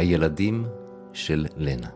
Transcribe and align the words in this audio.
הילדים 0.00 0.64
של 1.12 1.46
לנה. 1.56 1.88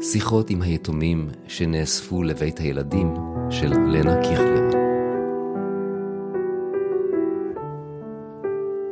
שיחות 0.00 0.50
עם 0.50 0.62
היתומים 0.62 1.28
שנאספו 1.48 2.22
לבית 2.22 2.58
הילדים 2.58 3.14
של 3.50 3.72
לנה 3.72 4.22
קיכלר. 4.22 4.68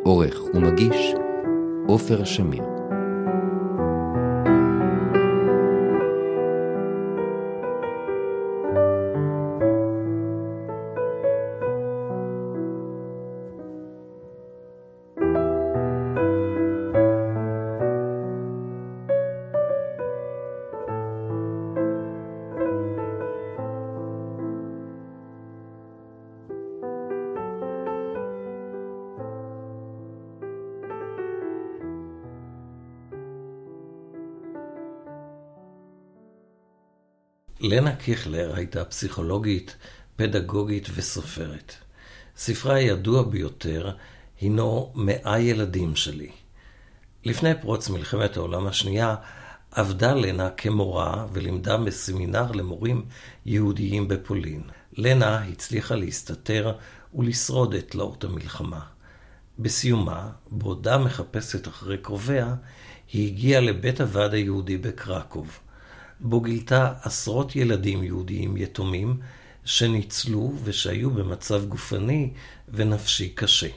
עורך 0.04 0.40
ומגיש 0.54 1.14
עופר 1.86 2.25
שמיר 2.25 2.78
לנה 37.69 37.97
קיכלר 37.97 38.52
הייתה 38.56 38.84
פסיכולוגית, 38.84 39.77
פדגוגית 40.16 40.88
וסופרת. 40.94 41.74
ספרה 42.36 42.74
הידוע 42.74 43.22
ביותר 43.22 43.91
הינו 44.41 44.92
מאה 44.94 45.41
ילדים 45.41 45.96
שלי. 45.96 46.30
לפני 47.24 47.50
פרוץ 47.61 47.89
מלחמת 47.89 48.36
העולם 48.36 48.66
השנייה 48.66 49.14
עבדה 49.70 50.14
לנה 50.14 50.50
כמורה 50.50 51.27
ולימדה 51.33 51.77
בסמינר 51.77 52.52
למורים 52.52 53.05
יהודיים 53.46 54.08
בפולין. 54.08 54.62
לנה 54.92 55.44
הצליחה 55.44 55.94
להסתתר 55.94 56.72
ולשרוד 57.14 57.74
את 57.74 57.91
תלאות 57.91 58.24
המלחמה. 58.24 58.80
בסיומה, 59.58 60.30
בעודה 60.50 60.98
מחפשת 60.98 61.69
אחרי 61.69 61.98
קרוביה, 61.98 62.55
היא 63.12 63.27
הגיעה 63.27 63.61
לבית 63.61 64.00
הוועד 64.00 64.34
היהודי 64.34 64.77
בקרקוב. 64.77 65.58
בו 66.20 66.41
גילתה 66.41 66.92
עשרות 67.02 67.56
ילדים 67.56 68.02
יהודיים 68.02 68.56
יתומים 68.56 69.20
שניצלו 69.64 70.52
ושהיו 70.64 71.11
במצב 71.11 71.64
גופני 71.64 72.30
ונפשי 72.69 73.28
קשה. 73.28 73.69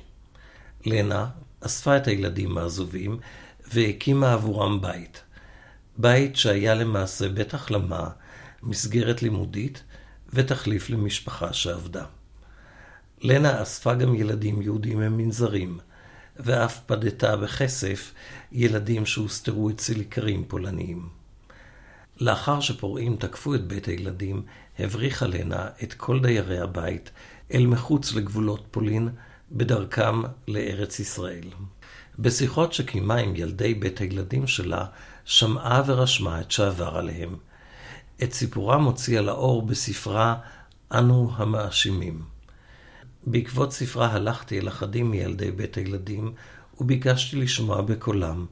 לנה 0.85 1.27
אספה 1.61 1.97
את 1.97 2.07
הילדים 2.07 2.57
העזובים 2.57 3.19
והקימה 3.73 4.33
עבורם 4.33 4.81
בית. 4.81 5.21
בית 5.97 6.35
שהיה 6.35 6.73
למעשה 6.73 7.29
בית 7.29 7.53
החלמה, 7.53 8.09
מסגרת 8.63 9.23
לימודית 9.23 9.83
ותחליף 10.33 10.89
למשפחה 10.89 11.53
שעבדה. 11.53 12.05
לנה 13.21 13.61
אספה 13.61 13.93
גם 13.93 14.15
ילדים 14.15 14.61
יהודים 14.61 14.99
ממנזרים, 14.99 15.79
ואף 16.35 16.79
פדתה 16.85 17.37
בכסף 17.37 18.13
ילדים 18.51 19.05
שהוסתרו 19.05 19.69
אצל 19.69 19.99
איכרים 19.99 20.45
פולניים. 20.47 21.20
לאחר 22.21 22.59
שפורעים 22.59 23.15
תקפו 23.15 23.55
את 23.55 23.67
בית 23.67 23.85
הילדים, 23.85 24.43
הבריחה 24.79 25.27
לנה 25.27 25.69
את 25.83 25.93
כל 25.93 26.19
דיירי 26.19 26.59
הבית 26.59 27.11
אל 27.53 27.67
מחוץ 27.67 28.13
לגבולות 28.13 28.67
פולין, 28.71 29.09
בדרכם 29.51 30.21
לארץ 30.47 30.99
ישראל. 30.99 31.47
בשיחות 32.19 32.73
שקיימה 32.73 33.15
עם 33.15 33.35
ילדי 33.35 33.73
בית 33.73 34.01
הילדים 34.01 34.47
שלה, 34.47 34.85
שמעה 35.25 35.83
ורשמה 35.85 36.41
את 36.41 36.51
שעבר 36.51 36.97
עליהם. 36.97 37.35
את 38.23 38.33
סיפורם 38.33 38.83
הוציאה 38.83 39.21
לאור 39.21 39.61
בספרה 39.61 40.35
"אנו 40.91 41.31
המאשימים". 41.35 42.21
בעקבות 43.27 43.73
ספרה 43.73 44.11
הלכתי 44.11 44.59
אל 44.59 44.67
אחדים 44.67 45.11
מילדי 45.11 45.51
בית 45.51 45.77
הילדים, 45.77 46.33
וביקשתי 46.79 47.35
לשמוע 47.37 47.81
בקולם 47.81 48.45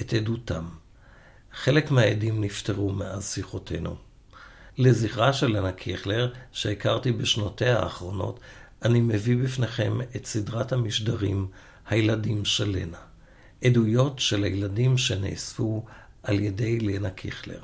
את 0.00 0.12
עדותם. 0.12 0.83
חלק 1.54 1.90
מהעדים 1.90 2.40
נפטרו 2.44 2.92
מאז 2.92 3.32
שיחותינו. 3.32 3.96
לזכרה 4.78 5.32
של 5.32 5.46
לנה 5.46 5.72
קיכלר, 5.72 6.32
שהכרתי 6.52 7.12
בשנותיה 7.12 7.78
האחרונות, 7.78 8.40
אני 8.82 9.00
מביא 9.00 9.36
בפניכם 9.36 9.98
את 10.16 10.26
סדרת 10.26 10.72
המשדרים 10.72 11.46
"הילדים 11.88 12.44
של 12.44 12.68
לנה". 12.68 12.98
עדויות 13.64 14.18
של 14.18 14.44
הילדים 14.44 14.98
שנאספו 14.98 15.84
על 16.22 16.40
ידי 16.40 16.80
לנה 16.80 17.10
קיכלר. 17.10 17.60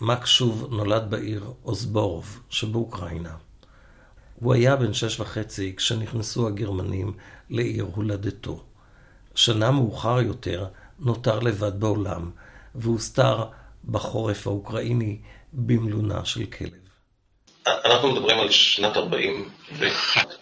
מק 0.00 0.26
שוב 0.26 0.68
נולד 0.70 1.10
בעיר 1.10 1.52
אוסבורוב 1.64 2.40
שבאוקראינה. 2.50 3.34
הוא 4.34 4.54
היה 4.54 4.76
בן 4.76 4.92
שש 4.92 5.20
וחצי 5.20 5.74
כשנכנסו 5.76 6.48
הגרמנים 6.48 7.12
לעיר 7.50 7.86
הולדתו. 7.94 8.64
שנה 9.34 9.70
מאוחר 9.70 10.20
יותר 10.20 10.66
נותר 10.98 11.38
לבד 11.38 11.80
בעולם, 11.80 12.30
והוסתר 12.78 13.44
בחורף 13.84 14.46
האוקראיני 14.46 15.16
במלונה 15.52 16.24
של 16.24 16.46
כלב. 16.46 16.70
אנחנו 17.66 18.12
מדברים 18.12 18.38
על 18.38 18.50
שנת 18.50 18.96
40 18.96 19.48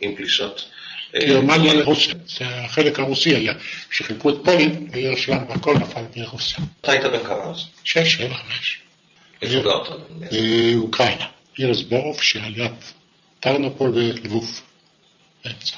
עם 0.00 0.14
פלישות. 0.16 0.70
גרמניה 1.14 1.74
לרוסיה, 1.74 2.14
זה 2.26 2.64
החלק 2.64 2.98
הרוסי 2.98 3.34
היה, 3.34 3.54
כשחילקו 3.90 4.30
את 4.30 4.34
פולין, 4.44 4.88
העיר 4.92 5.16
שלנו, 5.16 5.52
הכל 5.52 5.74
נפל 5.74 6.02
מרוסיה. 6.16 6.58
אתה 6.80 6.92
היית 6.92 7.04
בן 7.04 7.24
כמה 7.24 7.44
אז? 7.44 7.56
שש, 7.84 8.14
שבע, 8.14 8.34
חמש. 8.34 8.80
איפה 9.42 9.62
גרת? 9.62 9.88
באוקראינה, 10.74 11.26
עיר 11.56 11.74
סבורוב 11.74 12.22
שעליית 12.22 12.92
טרנופול 13.40 13.90
ולבוב, 13.94 14.60
באמצע. 15.44 15.76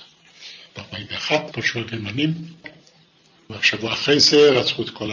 ב-41 0.77 1.53
פלשו 1.53 1.79
הגרמנים, 1.79 2.35
והשבוע 3.51 3.93
אחרי 3.93 4.21
זה 4.21 4.51
רצחו 4.51 4.83
את 4.83 4.91
כל 4.91 5.11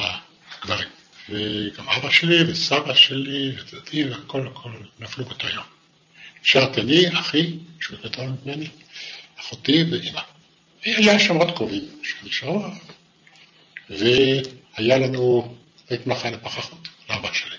הגברים. 0.61 0.89
וגם 1.29 1.89
אבא 1.89 2.09
שלי 2.09 2.51
וסבא 2.51 2.93
שלי 2.93 3.51
ודודי 3.59 4.03
והכל 4.03 4.47
הכל 4.47 4.69
נפלו 4.99 5.25
באותו 5.25 5.47
יום. 5.47 5.63
נשארתי 6.43 6.81
אני, 6.81 7.19
אחי, 7.19 7.53
שהוא 7.79 7.97
גדול 8.03 8.29
ממני, 8.45 8.67
אחותי 9.39 9.83
ואימא. 9.91 10.21
היה 10.83 11.19
שם 11.19 11.35
עוד 11.35 11.51
קרובים 11.55 11.83
שנשארו, 12.03 12.61
והיה 13.89 14.97
לנו 14.97 15.55
בית 15.89 16.07
מחנה 16.07 16.37
פחחות 16.37 16.87
לאבא 17.09 17.33
שלי. 17.33 17.55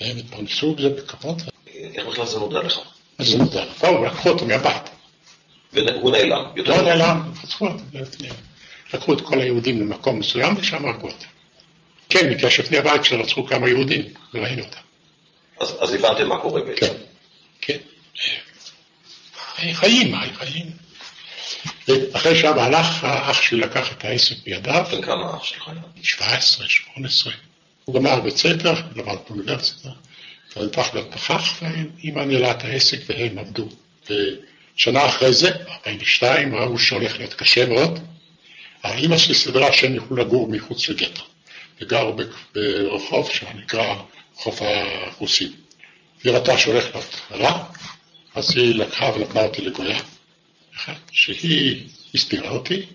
והם 0.00 0.16
התפרנסו 0.16 0.74
בזה 0.74 0.88
בכבוד. 0.88 1.42
איך 1.66 2.06
בכלל 2.06 2.26
זה 2.26 2.38
נודע 2.38 2.62
לך? 2.62 2.78
מה 3.18 3.24
זה 3.24 3.38
נודע? 3.38 3.64
באו 3.82 4.00
ולקחו 4.00 4.28
אותו 4.28 4.46
מהבית. 4.46 4.82
והוא 5.72 6.10
נעלם? 6.10 6.44
לא 6.56 6.82
נעלם, 6.82 7.32
אותו. 7.60 7.76
לקחו 8.94 9.12
את 9.12 9.20
כל 9.20 9.40
היהודים 9.40 9.80
למקום 9.80 10.18
מסוים 10.18 10.56
ושם 10.56 10.84
הרגו 10.84 11.06
אותם. 11.06 11.35
כן, 12.08 12.30
בגלל 12.30 12.50
שלפני 12.50 12.78
הבית 12.78 13.04
שלו 13.04 13.22
רצחו 13.22 13.46
כמה 13.46 13.68
יהודים, 13.68 14.04
וראינו 14.34 14.62
אותם. 14.62 14.80
אז, 15.60 15.76
אז 15.80 15.94
הבנתם 15.94 16.28
מה 16.28 16.38
קורה 16.38 16.60
בעצם. 16.60 16.86
כן, 16.86 16.94
כן. 17.60 17.78
חיים, 19.72 20.14
חיים. 20.34 20.70
ואחרי 21.88 22.36
שאבא 22.36 22.64
הלך, 22.64 23.04
האח 23.04 23.42
שלי 23.42 23.60
לקח 23.60 23.92
את 23.92 24.04
העסק 24.04 24.36
בידיו. 24.44 24.84
בן 24.92 25.02
כמה 25.02 25.36
אח 25.36 25.44
שלך 25.44 25.68
היה? 25.68 25.80
17, 26.02 26.68
18. 26.68 27.32
הוא 27.84 27.94
גמר 27.94 28.20
בית 28.20 28.36
ספר, 28.36 28.74
למד 28.96 29.16
באוניברסיטה, 29.28 29.88
והפך 30.56 30.90
להיות 30.94 31.12
פחח, 31.12 31.62
ואימא 31.62 32.20
ניהלה 32.20 32.50
את 32.50 32.64
העסק 32.64 32.98
והם 33.08 33.38
עבדו. 33.38 33.68
ושנה 34.04 35.06
אחרי 35.06 35.32
זה, 35.32 35.50
42, 35.68 36.54
ראו 36.54 36.78
שהולך 36.78 37.18
להיות 37.18 37.34
קשה 37.34 37.66
מאוד. 37.66 37.98
האימא 38.82 39.18
שלי 39.18 39.34
סדרה 39.34 39.72
שהם 39.72 39.94
יוכלו 39.94 40.16
לגור 40.16 40.48
מחוץ 40.48 40.88
לגטו. 40.88 41.22
וגר 41.80 42.12
ברחוב 42.54 43.30
שנקרא 43.30 43.94
חוף 44.34 44.62
הרוסים. 44.62 45.52
היא 46.24 46.32
ראתה 46.32 46.58
שהולך 46.58 46.86
רע, 47.30 47.64
אז 48.34 48.56
היא 48.56 48.74
לקחה 48.74 49.10
ולקחה 49.14 49.44
אותי 49.44 49.62
לגויה, 49.62 50.00
שהיא 51.12 51.84
הסתירה 52.14 52.50
אותי 52.50 52.86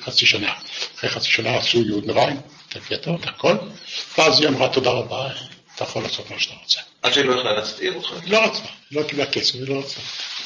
חצי 0.00 0.26
שנה. 0.26 0.52
אחרי 0.96 1.10
חצי 1.10 1.28
שנה 1.28 1.56
עשו 1.56 1.82
יהוד 1.82 2.06
נריים, 2.06 2.36
את 2.68 2.76
הגטו, 2.76 3.14
את 3.20 3.26
הכל, 3.26 3.54
ואז 4.18 4.40
היא 4.40 4.48
אמרה 4.48 4.68
תודה 4.68 4.90
רבה, 4.90 5.30
אתה 5.74 5.84
יכול 5.84 6.02
לעשות 6.02 6.30
מה 6.30 6.38
שאתה 6.38 6.54
רוצה. 6.62 6.80
עד 7.02 7.12
שהיא 7.12 7.24
לא 7.24 7.34
יכלה 7.34 7.52
להצטעיר 7.52 7.94
אותך? 7.94 8.12
לא 8.26 8.44
רצתה, 8.44 8.68
לא 8.90 9.02
קיבלה 9.02 9.26
כסף, 9.26 9.54
היא 9.54 9.68
לא 9.68 9.78
רצתה. 9.78 10.00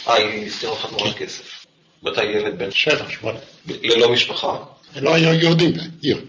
אה, 0.09 0.15
היא 0.15 0.47
הסתירה 0.47 0.73
אותך 0.73 0.87
תמורת 0.87 1.19
כן. 1.19 1.25
כסף. 1.25 1.67
ואתה 2.03 2.25
ילד 2.25 2.59
בן... 2.59 2.71
שבע, 2.71 3.11
שמונה. 3.11 3.38
ללא 3.67 4.12
משפחה? 4.12 4.56
לא 4.97 5.15
היה 5.15 5.35
יהודים, 5.35 5.73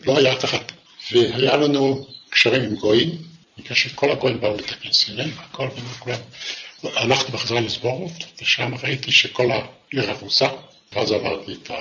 לא 0.06 0.18
היה 0.18 0.34
אף 0.34 0.46
אחד. 0.46 0.77
והיה 1.12 1.58
לנו 1.58 2.08
קשרים 2.30 2.64
עם 2.64 2.76
גויים, 2.76 3.10
בגלל 3.58 3.76
שכל 3.76 4.12
הגויים 4.12 4.40
באו 4.40 4.56
להתכנס 4.56 5.10
אלינו, 5.10 5.32
הכל, 5.40 5.68
כולם. 6.00 6.20
הלכתי 6.84 7.32
בחזרה 7.32 7.62
לסבורוב, 7.62 8.18
ושם 8.42 8.72
ראיתי 8.84 9.12
שכל 9.12 9.48
עיר 9.92 10.12
הרוסה, 10.12 10.48
ואז 10.94 11.12
עברתי 11.12 11.54
את 11.54 11.72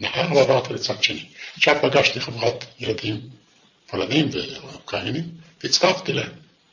הנהר 0.00 0.36
ועברתי 0.36 0.74
לצד 0.74 1.02
שני. 1.02 1.24
עכשיו 1.56 1.76
פגשתי 1.82 2.20
חברת 2.20 2.64
ילדים 2.80 3.20
פולנים 3.86 4.28
ואוקראינים, 4.32 5.24
והצטרפתי 5.62 6.12
להם. 6.12 6.32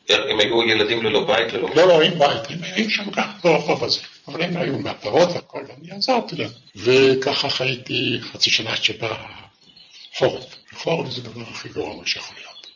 הם 0.09 0.39
היו 0.39 0.63
ילדים 0.63 1.03
ללא 1.03 1.27
בית, 1.27 1.53
ללא... 1.53 1.69
לא, 1.75 1.87
לא, 1.87 2.01
עם 2.01 2.19
בית, 2.19 2.49
הם 2.49 2.63
היו 2.63 2.89
שם 2.89 3.11
גם 3.11 3.29
ברחוב 3.43 3.83
הזה. 3.83 3.99
אבל 4.27 4.41
הם 4.41 4.57
היו 4.57 4.79
מהפרות 4.79 5.29
והכל, 5.29 5.63
ואני 5.67 5.91
עזרתי 5.91 6.35
להם. 6.35 6.49
וככה 6.75 7.49
חייתי 7.49 8.19
חצי 8.21 8.49
שנה 8.49 8.75
שבא 8.75 9.25
חורף. 10.17 10.56
חורף 10.77 11.09
זה 11.09 11.21
הדבר 11.21 11.41
הכי 11.41 11.69
גרוע 11.69 11.95
מה 11.95 12.07
שיכול 12.07 12.35
להיות. 12.37 12.67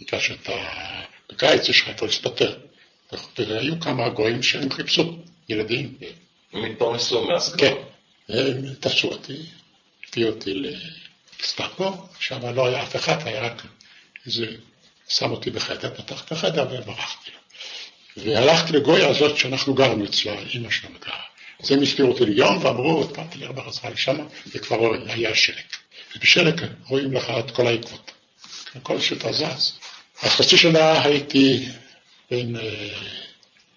בגלל 0.00 0.20
שאתה, 0.20 0.52
בקיץ 1.32 1.68
יש 1.68 1.80
לך 1.80 1.88
איפה 1.88 2.06
להסתתר. 2.06 2.58
והיו 3.38 3.80
כמה 3.80 4.08
גויים 4.08 4.42
שהם 4.42 4.70
חיפשו 4.70 5.18
ילדים. 5.48 5.94
הם 6.52 6.64
התפרנסו 6.64 7.24
מהסגר. 7.24 7.74
כן. 7.74 7.82
הם 8.28 8.74
תפסו 8.80 9.08
אותי, 9.08 9.36
הביאו 10.08 10.28
אותי 10.28 10.54
לסטאפו, 11.40 11.92
שם 12.20 12.54
לא 12.54 12.66
היה 12.66 12.82
אף 12.82 12.96
אחד, 12.96 13.26
היה 13.26 13.42
רק 13.42 13.62
איזה, 14.26 14.46
שם 15.08 15.30
אותי 15.30 15.50
בחדר, 15.50 15.94
פתח 15.94 16.24
את 16.24 16.32
החדר 16.32 16.66
וברחתי. 16.70 17.30
והלכתי 18.16 18.72
לגויה 18.72 19.08
הזאת 19.08 19.36
שאנחנו 19.36 19.74
גרנו 19.74 20.04
אצלה, 20.04 20.38
אימא 20.38 20.70
שלנו 20.70 20.98
גרה. 21.06 21.22
אז 21.62 21.70
הם 21.70 21.82
הזכירו 21.82 22.12
אותי 22.12 22.24
ליום 22.24 22.64
ואמרו, 22.64 23.12
לי 23.34 23.46
הרבה 23.46 23.62
חזרה 23.62 23.90
לשם, 23.90 24.26
וכבר 24.46 24.92
היה 25.06 25.34
שלג. 25.34 25.81
ובשלג 26.16 26.60
רואים 26.88 27.12
לך 27.12 27.30
את 27.38 27.50
כל 27.50 27.66
העקבות. 27.66 28.12
כל 28.82 29.00
שאתה 29.00 29.32
זז. 29.32 29.78
אז 30.22 30.30
חצי 30.30 30.56
שנה 30.56 31.02
הייתי 31.04 31.68
בין 32.30 32.56
אה, 32.56 32.94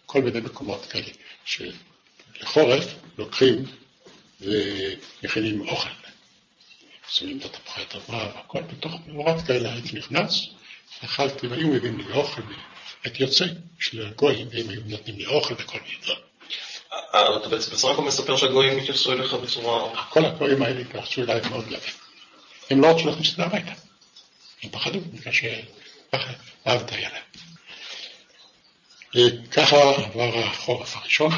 כל 0.05 0.21
מיני 0.21 0.39
מקומות 0.39 0.85
כאלה, 0.85 1.11
שלחורף 1.45 2.85
לוקחים 3.17 3.65
ומכינים 4.41 5.67
אוכל. 5.69 5.89
שמים 7.09 7.37
את 7.37 7.45
התפוחי 7.45 7.81
אדמה 7.81 8.23
והכל 8.35 8.61
בתוך 8.61 8.93
מאורת 9.07 9.45
כאלה 9.47 9.73
הייתי 9.73 9.97
נכנס, 9.97 10.45
אכלתי 11.05 11.47
והיו 11.47 11.67
מביאים 11.67 11.97
לי 11.97 12.13
אוכל, 12.13 12.41
הייתי 13.03 13.23
יוצא 13.23 13.45
של 13.79 14.05
הגויים 14.05 14.47
והם 14.51 14.69
היו 14.69 14.81
נותנים 14.85 15.17
לי 15.17 15.25
אוכל 15.25 15.53
וכל 15.53 15.79
מיני 15.79 15.97
דברים. 16.03 16.19
אה, 17.13 17.37
אתה 17.37 17.49
בעצם 17.49 17.71
בסך 17.71 17.87
הכל 17.87 18.01
מספר 18.01 18.37
שהגויים 18.37 18.77
התייחסו 18.77 19.13
אליך 19.13 19.33
בצורה... 19.33 20.05
כל 20.09 20.25
הגויים 20.25 20.61
האלה 20.61 20.81
התייחסו 20.81 21.21
אליי 21.21 21.41
מאוד 21.49 21.65
יפה. 21.71 22.04
הם 22.69 22.81
לא 22.81 22.87
רצו 22.87 23.05
להכניס 23.05 23.31
את 23.31 23.35
זה 23.35 23.43
הביתה. 23.43 23.71
הם 24.63 24.69
פחדו 24.69 24.99
בגלל 24.99 25.33
שככה 25.33 26.31
אהבת 26.67 26.91
היה 26.91 27.09
להם. 27.09 27.25
ככה 29.51 29.75
עבר 29.75 30.39
החורף 30.39 30.95
הראשון, 30.97 31.31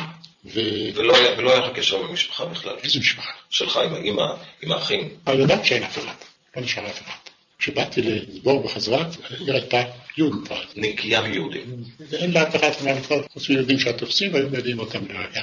ו... 0.46 0.60
ולא 0.96 1.18
היה 1.18 1.38
ולא 1.38 1.52
היה 1.52 1.60
לך 1.60 1.78
קשר 1.78 1.98
עם 1.98 2.06
המשפחה 2.10 2.46
בכלל. 2.46 2.76
איזה 2.84 3.00
משפחה? 3.00 3.32
שלך 3.50 3.78
עם 3.78 4.18
עם 4.62 4.72
האחים. 4.72 5.10
אני 5.28 5.36
יודעת 5.38 5.66
שאין 5.66 5.84
אף 5.84 5.98
אחד, 5.98 6.14
לא 6.56 6.62
נשאר 6.62 6.88
אף 6.88 7.02
אחד. 7.02 7.18
כשבאתי 7.60 8.02
לסבור 8.02 8.64
בחזרה, 8.64 9.06
העיר 9.30 9.54
הייתה 9.54 9.84
יהודית. 10.18 10.52
נקייה 10.76 11.22
מיהודים. 11.22 11.84
ואין 12.00 12.32
לאף 12.32 12.56
אחד 12.56 12.72
מה 12.84 12.92
לקרוא, 12.92 13.22
חוץ 13.34 13.50
מיהודים 13.50 13.80
שהתופסים 13.80 14.34
והיו 14.34 14.50
מביאים 14.50 14.80
אותם 14.80 15.06
לירך. 15.08 15.38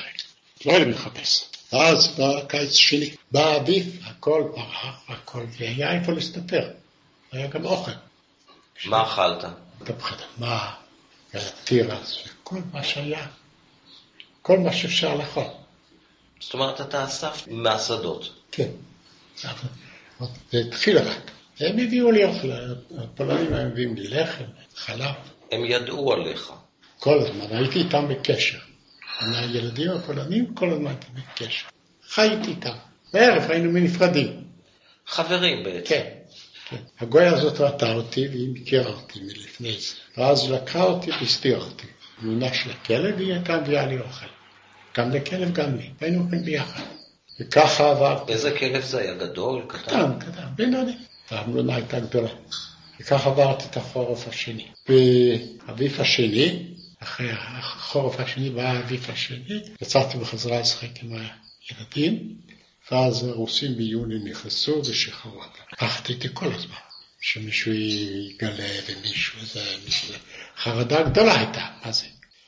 לא 0.66 0.72
היה 0.72 0.78
לי 0.78 0.90
מחפש. 0.90 1.50
ואז 1.74 2.18
בא 2.18 2.44
קיץ 2.48 2.72
שני, 2.72 3.10
בא 3.32 3.46
האביב, 3.46 4.00
הכל 4.04 4.44
פרח, 4.54 5.04
הכל, 5.08 5.44
והיה 5.58 5.92
איפה 5.92 6.12
להסתתר. 6.12 6.70
היה 7.32 7.46
גם 7.46 7.64
אוכל. 7.64 7.90
מה 8.84 9.02
אכלת? 9.02 9.44
אתה 9.82 9.92
פחד, 9.92 10.16
מה? 10.38 10.74
היה 11.32 11.42
תירס, 11.64 12.18
וכל 12.26 12.58
מה 12.72 12.84
שהיה. 12.84 13.26
כל 14.42 14.58
מה 14.58 14.72
שאפשר 14.72 15.14
לאכול. 15.14 15.44
זאת 16.40 16.54
אומרת, 16.54 16.80
אתה 16.80 17.04
אסף 17.04 17.44
מהשדות. 17.50 18.30
כן. 18.52 18.68
זה 20.52 20.58
התחיל 20.68 20.98
רק. 20.98 21.30
הם 21.60 21.78
הביאו 21.78 22.10
לי 22.10 22.24
אוכל, 22.24 22.50
הפולנים 22.98 23.54
היו 23.54 23.68
מביאים 23.68 23.96
לי 23.96 24.08
לחם, 24.08 24.44
חלב. 24.76 25.14
הם 25.52 25.64
ידעו 25.64 26.12
עליך. 26.12 26.52
כל 26.98 27.18
הזמן, 27.20 27.56
הייתי 27.56 27.78
איתם 27.78 28.08
בקשר. 28.08 28.58
הילדים 29.20 29.90
הפולנים, 29.90 30.54
כל 30.54 30.70
הזמן 30.70 30.86
הייתי 30.86 31.06
בקשר. 31.14 31.66
חייתי 32.08 32.50
איתם. 32.50 32.74
בערב 33.12 33.50
היינו 33.50 33.72
מנפרדים. 33.72 34.44
חברים 35.06 35.64
בעצם. 35.64 35.88
כן, 35.88 36.08
כן. 36.68 36.76
הגויה 37.00 37.32
הזאת 37.32 37.60
ראתה 37.60 37.92
אותי 37.92 38.28
והיא 38.28 38.48
מכירה 38.52 38.90
אותי 38.90 39.20
מלפני 39.20 39.72
זה. 39.72 39.94
ואז 40.16 40.50
לקחה 40.50 40.82
אותי 40.82 41.10
והסתירה 41.10 41.64
אותי. 41.64 41.86
מינה 42.22 42.54
של 42.54 42.70
הכלב 42.70 43.14
והיא 43.16 43.32
הייתה 43.32 43.60
מביאה 43.60 43.86
לי 43.86 43.98
אוכל. 43.98 44.26
גם 44.96 45.10
לכלב, 45.10 45.52
גם 45.52 45.76
לי. 45.76 45.90
והיינו 46.00 46.20
הולכים 46.20 46.44
ביחד. 46.44 46.82
וככה 47.40 47.90
עברתי. 47.90 48.32
איזה 48.32 48.56
כלב 48.58 48.82
זה 48.82 49.00
היה? 49.00 49.14
גדול? 49.14 49.62
קטן? 49.68 49.82
קטן, 50.18 50.18
קטן, 50.18 50.46
בינוני. 50.56 50.96
והמלונה 51.30 51.74
הייתה 51.74 52.00
גדולה. 52.00 52.28
וככה 53.00 53.30
עברתי 53.30 53.64
את 53.70 53.76
החורף 53.76 54.28
השני. 54.28 54.66
באביב 54.88 56.00
השני, 56.00 56.73
אחרי 57.04 57.30
החורף 57.32 58.20
השני 58.20 58.50
בא 58.50 58.62
האביב 58.62 59.06
השני, 59.12 59.60
יצאתי 59.82 60.18
בחזרה 60.18 60.60
לשחק 60.60 61.02
עם 61.02 61.16
הילדים, 61.70 62.36
ואז 62.90 63.24
הרוסים 63.24 63.76
ביוני 63.76 64.30
נכנסו 64.30 64.82
ושחררו 64.84 65.42
אותם. 65.42 65.76
פחדתי 65.78 66.28
כל 66.34 66.52
הזמן, 66.52 66.76
שמישהו 67.20 67.72
יגלה 67.72 68.68
ומישהו 68.88 69.46
זה, 69.46 69.76
מישהו. 69.84 70.14
חרדה 70.56 71.02
גדולה 71.02 71.38
הייתה, 71.38 71.66
מה 71.84 71.92
זה? 71.92 72.06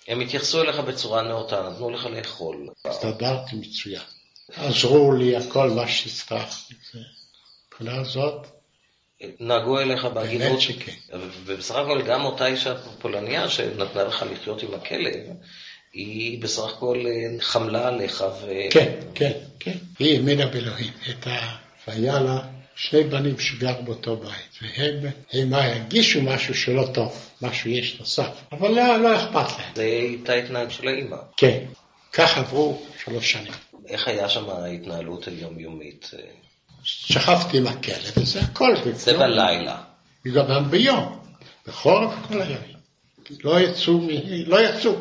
הם 0.09 0.21
התייחסו 0.21 0.63
אליך 0.63 0.77
בצורה 0.77 1.23
נאותה, 1.23 1.71
נתנו 1.71 1.91
לך 1.91 2.05
לאכול. 2.07 2.69
הסתדרתי 2.85 3.57
מצוין. 3.57 4.03
עזרו 4.53 5.13
לי, 5.13 5.37
הכל 5.37 5.71
מה 5.71 5.89
שהצטרכתי. 5.89 6.75
מבחינה 7.69 8.05
זאת, 8.05 8.47
נהגו 9.41 9.81
אליך 9.81 10.05
בהגינות. 10.05 10.49
באמת 10.49 10.61
שכן. 10.61 11.19
ובסך 11.47 11.75
הכל 11.75 12.03
גם 12.03 12.25
אותה 12.25 12.47
אישה 12.47 12.75
פולניה 12.99 13.49
שנתנה 13.49 14.05
לך 14.05 14.25
לחיות 14.33 14.63
עם 14.63 14.75
הכלב, 14.75 15.21
היא 15.93 16.43
בסך 16.43 16.65
הכל 16.65 17.05
אה, 17.07 17.41
חמלה 17.41 17.89
עליך 17.89 18.25
ו... 18.43 18.51
כן, 18.71 18.93
כן, 19.15 19.33
כן. 19.61 19.77
היא 19.99 20.17
האמינה 20.17 20.47
באלוהים. 20.47 20.93
והיה 21.89 22.21
לה 22.21 22.41
שני 22.77 23.05
בנים 23.05 23.39
שגרו 23.39 23.83
באותו 23.83 24.17
בית, 24.17 24.59
והם 24.63 25.13
הם 25.33 25.55
הרגישו 25.55 26.23
משהו 26.23 26.55
שלא 26.55 26.89
טוב, 26.95 27.31
משהו 27.43 27.71
יש 27.71 27.97
נוסף, 28.01 28.43
אבל 28.53 28.71
לא, 28.71 28.97
לא 28.97 29.17
אכפת 29.17 29.59
להם. 29.59 29.73
זה 29.75 29.83
הייתה 29.83 30.35
התנהגות 30.35 30.73
של 30.73 30.89
האימא. 30.89 31.17
כן, 31.37 31.65
כך 32.13 32.39
עברו 32.39 32.83
שלוש 33.05 33.33
שנים. 33.33 33.53
איך 33.89 34.09
היה 34.09 34.29
שם 34.29 34.51
ההתנהלות 34.51 35.29
היומיומית? 35.29 36.11
שכבתי 36.87 37.59
עם 37.59 37.67
הכלב, 37.67 38.13
וזה 38.17 38.41
הכל. 38.41 38.75
זה. 38.93 39.19
בלילה. 39.19 39.83
גם 40.35 40.71
ביום, 40.71 41.19
בחורף 41.67 42.15
כל 42.29 42.43
היום. 42.43 42.63
לא 43.45 43.61
יצאו, 43.61 44.01
לא 44.47 44.61
יצאו. 44.61 44.93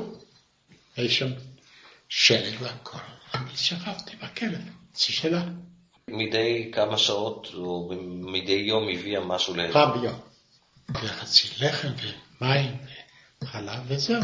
היה 0.96 1.10
שם 1.10 1.28
שלג 2.10 2.54
והכל. 2.60 2.98
אני 3.34 3.56
שכבתי 3.56 4.12
עם 4.12 4.20
הכלב, 4.22 4.62
חצי 4.94 5.12
שנה, 5.14 5.46
מדי 6.08 6.72
כמה 6.74 6.98
שעות 6.98 7.48
או 7.54 7.92
מדי 8.06 8.52
יום 8.52 8.90
הביאה 8.90 9.22
משהו 9.22 9.56
לאכול. 9.56 9.74
פעם 9.74 10.02
ביום. 10.02 10.20
וחצי 10.90 11.48
לחם 11.60 11.92
ומים 12.42 12.78
וחלב 13.44 13.80
וזהו. 13.88 14.22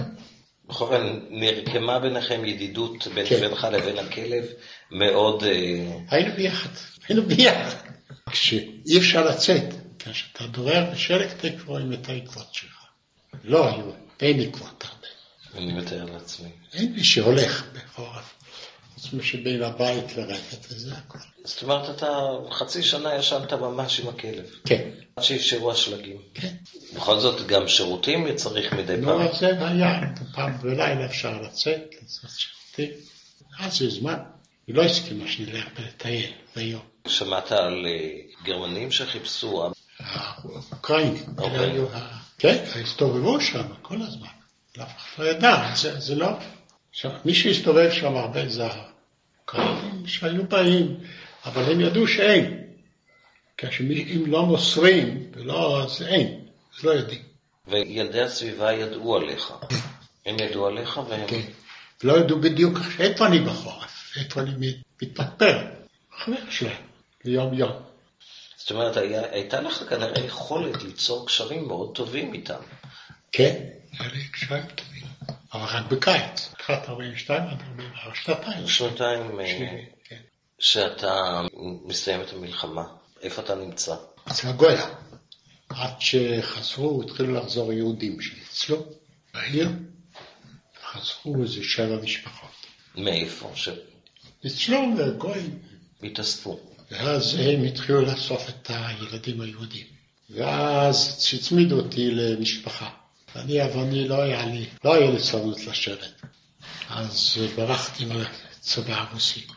בכל 0.72 0.84
אופן, 0.86 1.20
נרקמה 1.30 2.00
ביניכם 2.00 2.46
ידידות 2.46 3.08
בין- 3.08 3.26
כן. 3.30 3.40
בינך 3.40 3.68
לבין 3.72 3.98
הכלב 4.00 4.46
מאוד... 4.92 5.44
אה, 5.44 5.98
היינו 6.10 6.36
ביחד, 6.36 6.70
היינו 7.08 7.24
ביחד. 7.24 7.76
כשאי 8.32 8.98
אפשר 8.98 9.26
לצאת, 9.26 9.64
כשאתה 10.00 10.48
דורר 10.48 10.92
בשלג, 10.92 11.28
תכף 11.28 11.68
רואים 11.68 11.94
את 11.94 12.10
העקבות 12.10 12.48
שלך. 12.54 12.86
לא 13.44 13.68
היו, 13.68 13.86
אין 14.20 14.40
עקבות 14.40 14.84
הרבה. 14.84 15.08
אני 15.66 15.74
מתאר 15.74 16.06
לעצמי. 16.06 16.50
אין 16.74 16.94
מי 16.94 17.04
שהולך 17.04 17.64
בחורף, 17.74 18.34
חוץ 19.02 19.14
משבין 19.14 19.64
הבית 19.64 20.18
לרפת 20.18 20.66
וזה 20.70 20.94
הכל. 20.94 21.18
זאת 21.44 21.64
אומרת, 21.64 21.90
אתה 21.90 22.30
חצי 22.52 22.84
שנה 22.84 23.16
ישנת 23.16 23.54
ממש 23.54 24.00
עם 24.00 24.08
הכלב. 24.08 24.46
כן, 24.66 24.90
עד 25.16 25.24
שאפשרו 25.24 25.72
השלגים. 25.72 26.18
כן. 26.34 26.54
בכל 26.96 27.20
זאת, 27.20 27.48
גם 27.48 27.68
שירותים 27.68 28.36
צריך 28.36 28.74
מדי 28.74 28.96
פעם. 29.06 29.22
אז 29.22 29.40
זה 29.40 29.68
היה, 29.68 30.02
פעם 30.36 30.58
בלילה 30.62 31.06
אפשר 31.06 31.42
לצאת, 31.42 31.96
לעשות 32.02 32.30
שירותים. 32.30 33.00
אז 33.60 33.78
זה 33.78 33.90
זמן. 33.90 34.18
היא 34.68 34.76
לא 34.76 34.84
הסכימה 34.84 35.28
שנלך 35.28 35.66
לטייל 35.80 36.32
ביום. 36.56 36.82
שמעת 37.08 37.52
על 37.52 37.86
אה, 37.86 38.10
גרמנים 38.44 38.92
שחיפשו, 38.92 39.70
האוקראינים, 40.00 41.24
אוקיי. 41.38 41.78
כן, 42.38 42.64
הסתובבו 42.84 43.42
שם 43.42 43.68
כל 43.82 44.02
הזמן. 44.02 44.28
אף 44.82 44.88
אחד 44.98 45.24
לא 45.24 45.30
ידע, 45.30 45.72
זה, 45.98 46.16
לא... 46.16 46.28
מי 47.26 47.34
שהסתובב 47.34 47.92
שם 47.92 48.16
הרבה 48.16 48.50
זה 48.50 48.68
האוקראינים 49.54 50.08
שהיו 50.08 50.44
באים, 50.44 50.98
אבל 51.46 51.72
הם 51.72 51.82
ידעו 51.82 52.08
שאין. 52.08 52.64
כשאם 53.58 54.24
לא 54.28 54.46
מוסרים 54.46 55.32
ולא, 55.34 55.84
אז 55.84 56.02
אין, 56.02 56.46
אז 56.78 56.84
לא 56.84 56.92
יודעים. 56.92 57.22
וילדי 57.68 58.22
הסביבה 58.22 58.74
ידעו 58.74 59.16
עליך. 59.16 59.54
הם 60.26 60.36
ידעו 60.40 60.68
עליך 60.68 61.00
והם... 61.10 61.28
כן. 61.28 61.42
לא 62.04 62.18
ידעו 62.18 62.42
בדיוק 62.42 62.78
איפה 63.00 63.28
אני 63.28 63.40
בחורף. 63.40 64.18
איפה 64.18 64.42
אני 64.42 64.52
מתפטפר? 65.02 65.58
חבר 66.18 66.50
שלהם, 66.50 66.84
ביום 67.26 67.54
יום. 67.54 67.72
זאת 68.58 68.72
אומרת, 68.72 68.98
היה, 68.98 69.22
הייתה 69.32 69.62
לך 69.62 69.84
כנראה 69.90 70.26
יכולת 70.26 70.84
ליצור 70.84 71.28
קשרים 71.28 71.68
מאוד 71.68 71.96
טובים 71.96 72.34
איתם. 72.34 72.60
כן, 73.32 73.56
היה 74.00 74.12
לי 74.14 74.28
קשרים 74.28 74.64
טובים, 74.76 75.04
אבל 75.54 75.64
רק 75.64 75.86
בקיץ, 75.86 76.50
התחלת 76.54 76.90
42 76.90 77.44
עד 77.44 77.62
44, 77.62 78.16
שנתיים. 78.16 78.68
שנתיים 78.68 79.40
אה, 79.40 79.84
כן. 80.04 80.22
שאתה 80.60 81.42
מסיים 81.86 82.22
את 82.22 82.34
המלחמה. 82.34 82.84
איפה 83.22 83.42
אתה 83.42 83.56
נמצא? 83.56 83.96
אצל 84.32 84.48
הגויה. 84.48 84.86
עד 85.70 85.94
שחזרו, 86.00 87.02
התחילו 87.02 87.34
לחזור 87.34 87.74
יהודים 87.74 88.22
שניצלו 88.22 88.86
בעיר, 89.34 89.70
חזרו 90.84 91.44
איזה 91.44 91.64
שבע 91.64 92.02
משפחות. 92.04 92.52
מאיפה? 92.96 93.54
ניצלו 94.44 94.80
וגויים, 94.98 95.60
שהתאספו. 96.02 96.60
ואז 96.92 97.36
הם 97.40 97.64
התחילו 97.64 98.02
לאסוף 98.02 98.50
את 98.50 98.72
הילדים 98.74 99.42
היהודים. 99.42 99.86
ואז 100.30 101.28
הצמידו 101.34 101.80
אותי 101.80 102.12
למשפחה. 102.12 102.90
אני, 103.36 103.62
אני 103.62 104.08
לא 104.08 104.22
היה 104.22 104.46
לי, 104.46 104.66
לא 104.84 104.94
היה 104.94 105.12
לי 105.12 105.20
צנות 105.20 105.60
לשבת. 105.68 106.22
אז 106.90 107.38
ברחתי 107.56 108.06
מהצבא 108.06 108.94
הרוסי. 108.94 109.48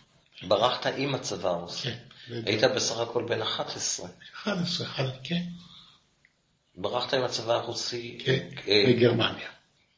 ברחת 0.43 0.87
עם 0.97 1.15
הצבא 1.15 1.49
הרוסי. 1.49 1.89
כן. 2.29 2.43
היית 2.47 2.65
בסך 2.65 2.99
הכל 2.99 3.25
בן 3.29 3.43
11. 3.43 4.09
11, 4.43 4.87
11, 4.87 5.19
כן, 5.25 5.43
ברחת 6.77 7.15
עם 7.15 7.25
הצבא 7.25 7.53
הרוסי. 7.53 8.19
כן, 8.25 8.49
אה, 8.69 8.85
בגרמניה. 8.89 9.49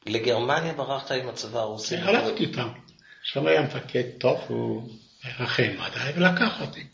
לגרמניה 0.05 0.73
ברחת 0.73 1.11
עם 1.11 1.29
הצבא 1.29 1.59
הרוסי. 1.59 1.97
הלכתי 1.97 2.43
איתם. 2.43 2.69
שם 3.23 3.47
היה 3.47 3.61
מפקד 3.61 4.03
טוב, 4.17 4.39
הוא 4.47 4.89
רחם 5.39 5.71
עדיי, 5.79 6.13
ולקח 6.15 6.61
אותי. 6.61 6.87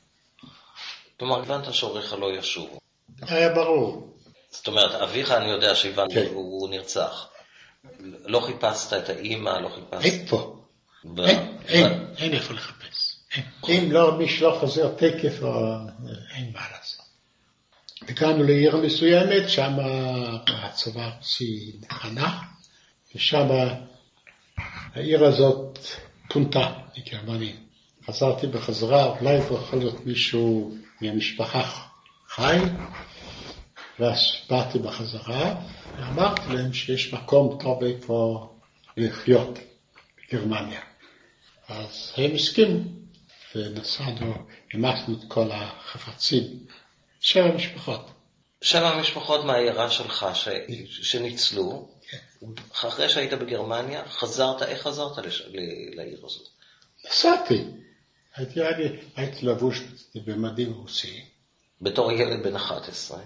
כלומר, 1.19 1.39
הבנת 1.39 1.73
שהוריך 1.73 2.13
לא 2.13 2.37
ישובו. 2.37 2.79
היה 3.21 3.49
ברור. 3.49 4.12
זאת 4.53 4.67
אומרת, 4.67 5.01
אביך, 5.01 5.31
אני 5.31 5.49
יודע 5.49 5.75
שהבנת, 5.75 6.13
כן. 6.13 6.25
הוא 6.33 6.69
נרצח. 6.69 7.27
לא 8.25 8.39
חיפשת 8.39 8.93
את 8.93 9.09
האימא, 9.09 9.49
לא 9.49 9.69
חיפשת... 9.75 10.05
איפה? 10.05 10.59
ב- 11.05 11.19
אין, 11.19 11.57
ב- 11.57 11.61
אין, 11.67 12.05
אין 12.17 12.33
איפה 12.33 12.53
לחפש. 12.53 13.15
אין. 13.35 13.43
אם 13.83 13.91
לא, 13.91 14.17
מי 14.17 14.29
שלא 14.29 14.57
חוזר 14.59 14.93
תקף, 14.95 15.39
או- 15.41 15.75
אין 16.35 16.51
מה 16.53 16.61
לעשות. 16.71 17.05
הגענו 18.01 18.43
לעיר 18.43 18.77
מסוימת, 18.77 19.49
שם 19.49 19.73
הצבא 20.47 21.01
הרוסי 21.01 21.71
חנה, 21.91 22.39
ושם 23.15 23.47
העיר 24.95 25.25
הזאת 25.25 25.79
פונתה 26.29 26.73
לגרמנים. 26.97 27.55
חזרתי 28.07 28.47
בחזרה, 28.47 29.05
אולי 29.05 29.33
יכול 29.33 29.79
להיות 29.79 30.05
מישהו 30.05 30.75
מהמשפחה 31.01 31.81
חי, 32.29 32.57
ואז 33.99 34.19
באתי 34.49 34.79
בחזרה, 34.79 35.55
ואמרתי 35.97 36.41
להם 36.49 36.73
שיש 36.73 37.13
מקום 37.13 37.59
טוב 37.61 37.83
איפה 37.83 38.49
לחיות 38.97 39.59
בגרמניה. 40.17 40.81
אז 41.67 42.13
הם 42.17 42.35
הסכימו, 42.35 42.79
ונסענו, 43.55 44.33
המסנו 44.73 45.15
את 45.19 45.23
כל 45.27 45.51
החפצים, 45.51 46.43
שבע 47.19 47.55
משפחות. 47.55 48.11
שבע 48.61 48.99
משפחות 48.99 49.45
מהעיירה 49.45 49.89
שלך 49.89 50.25
ש... 50.33 50.47
שניצלו, 50.87 51.89
כן. 52.09 52.47
אחרי 52.73 53.09
שהיית 53.09 53.33
בגרמניה, 53.33 54.05
חזרת, 54.07 54.61
איך 54.61 54.81
חזרת 54.81 55.17
לש... 55.17 55.41
ל... 55.41 55.57
לעיר 55.95 56.25
הזאת? 56.25 56.47
נסעתי, 57.07 57.63
הייתי, 58.35 58.61
הייתי, 58.61 58.97
הייתי 59.15 59.45
לבוש 59.45 59.81
במדים 60.15 60.73
רוסיים. 60.73 61.23
בתור 61.81 62.11
ילד 62.11 62.43
בן 62.43 62.55
11. 62.55 63.19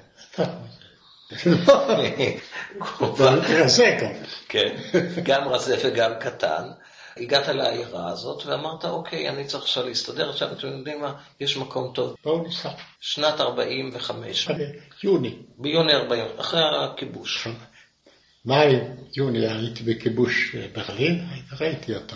רזה 3.66 3.98
גם. 4.02 4.12
כן, 4.50 4.76
גם 5.24 5.48
רזה 5.48 5.78
וגם 5.84 6.12
קטן. 6.20 6.64
הגעת 7.18 7.48
לעיירה 7.48 8.10
הזאת 8.12 8.46
ואמרת, 8.46 8.86
אוקיי, 8.86 9.30
אני 9.30 9.46
צריך 9.46 9.64
עכשיו 9.64 9.86
להסתדר, 9.86 10.30
עכשיו 10.30 10.52
אתם 10.52 10.68
יודעים 10.68 11.02
מה, 11.02 11.14
יש 11.40 11.58
מקום 11.58 11.92
טוב. 11.94 12.16
בואו 12.24 12.44
ניסע. 12.44 12.70
שנת 13.02 13.42
45, 13.42 14.48
יוני. 15.04 15.36
ביוני 15.58 15.94
40, 15.94 16.26
אחרי 16.38 16.62
הכיבוש. 16.64 17.48
מאי, 18.46 18.80
יוני, 19.18 19.48
הייתי 19.48 19.84
בכיבוש 19.84 20.56
ברלין, 20.74 21.26
ראיתי 21.60 21.96
אותו. 21.96 22.16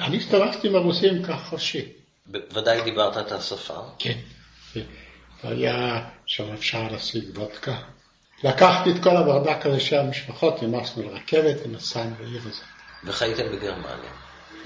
אני 0.00 0.16
הסתובבתי 0.16 0.68
עם 0.68 0.76
הרוסים 0.76 1.22
כך 1.22 1.48
חופשי. 1.48 1.92
ודאי 2.32 2.82
דיברת 2.82 3.26
את 3.26 3.32
השפה. 3.32 3.80
כן. 3.98 4.18
והיה 5.44 6.04
שם 6.26 6.52
אפשר 6.52 6.88
להשיג 6.90 7.24
וודקה. 7.38 7.76
לקחתי 8.44 8.90
את 8.90 9.02
כל 9.02 9.16
הברדק 9.16 9.66
הזה 9.66 9.80
של 9.80 9.98
המשפחות, 9.98 10.62
המסנו 10.62 11.02
לרכבת 11.02 11.56
ונסענו 11.64 12.14
לעיר 12.20 12.40
הזאת. 12.40 12.64
וחייתם 13.04 13.42
בגרמניה. 13.52 14.10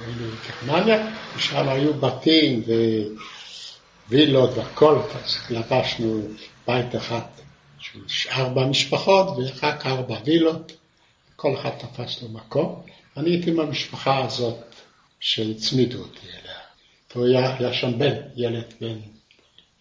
היינו 0.07 0.25
בגרמניה, 0.31 1.07
ושם 1.37 1.69
היו 1.69 1.95
בתים 1.95 2.63
ווילות 4.09 4.51
והכל, 4.57 4.99
אז 5.25 5.37
לבשנו 5.51 6.29
בית 6.67 6.97
אחד 6.97 7.21
של 7.79 8.01
ארבע 8.31 8.67
משפחות 8.67 9.27
ורק 9.37 9.87
ארבע 9.87 10.17
וילות, 10.25 10.73
כל 11.37 11.55
אחד 11.55 11.71
תפס 11.71 12.23
לו 12.23 12.29
מקום. 12.29 12.83
אני 13.17 13.31
הייתי 13.31 13.51
עם 13.51 13.61
המשפחה 13.61 14.25
הזאת 14.25 14.57
שהצמידו 15.21 15.99
אותי 15.99 16.27
אליה. 16.27 16.59
והיה 17.17 17.57
היה 17.59 17.75
שם 17.75 17.99
בן, 17.99 18.15
ילד 18.37 18.75
בן 18.81 18.99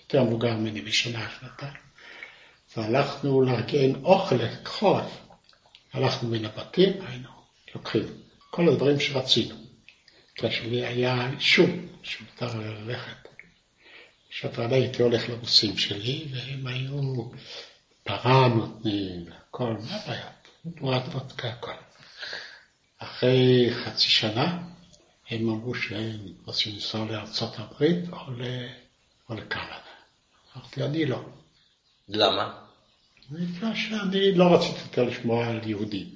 יותר 0.07 0.23
מבוגר 0.23 0.53
ממני 0.53 0.81
בשנה, 0.81 1.29
שנתיים. 1.39 1.73
והלכנו 2.77 3.41
לארגן 3.41 4.03
אוכל 4.03 4.35
לחורף. 4.35 5.27
הלכנו 5.93 6.29
מן 6.29 6.45
הבתים, 6.45 6.93
היינו 7.07 7.29
לוקחים 7.75 8.03
כל 8.49 8.69
הדברים 8.69 8.99
שרצינו. 8.99 9.55
כשלי 10.35 10.85
היה 10.85 11.29
אישור 11.31 11.67
שמותר 12.03 12.59
ללכת. 12.59 13.27
עכשיו 14.29 14.73
הייתי 14.73 15.03
הולך 15.03 15.29
לרוסים 15.29 15.77
שלי, 15.77 16.27
והם 16.31 16.67
היו 16.67 17.29
פרה 18.03 18.47
נותנים, 18.47 19.25
הכל, 19.37 19.73
מה 19.89 19.95
הבעיה? 19.95 20.29
תמורת 20.75 21.07
וודקה, 21.07 21.49
הכל. 21.49 21.71
אחרי 22.97 23.69
חצי 23.85 24.09
שנה, 24.09 24.57
הם 25.29 25.49
אמרו 25.49 25.75
שהם 25.75 26.19
רוצים 26.45 26.73
לנסוע 26.73 27.05
לארצות 27.05 27.59
הברית. 27.59 28.09
או 29.29 29.35
לקנדה. 29.35 29.77
אמרתי, 30.77 30.97
אני 30.97 31.05
לא. 31.05 31.21
למה? 32.09 32.53
בגלל 33.31 33.75
שאני 33.75 34.31
לא 34.31 34.55
רציתי 34.55 34.79
יותר 34.81 35.03
לשמוע 35.03 35.47
על 35.47 35.69
יהודים, 35.69 36.07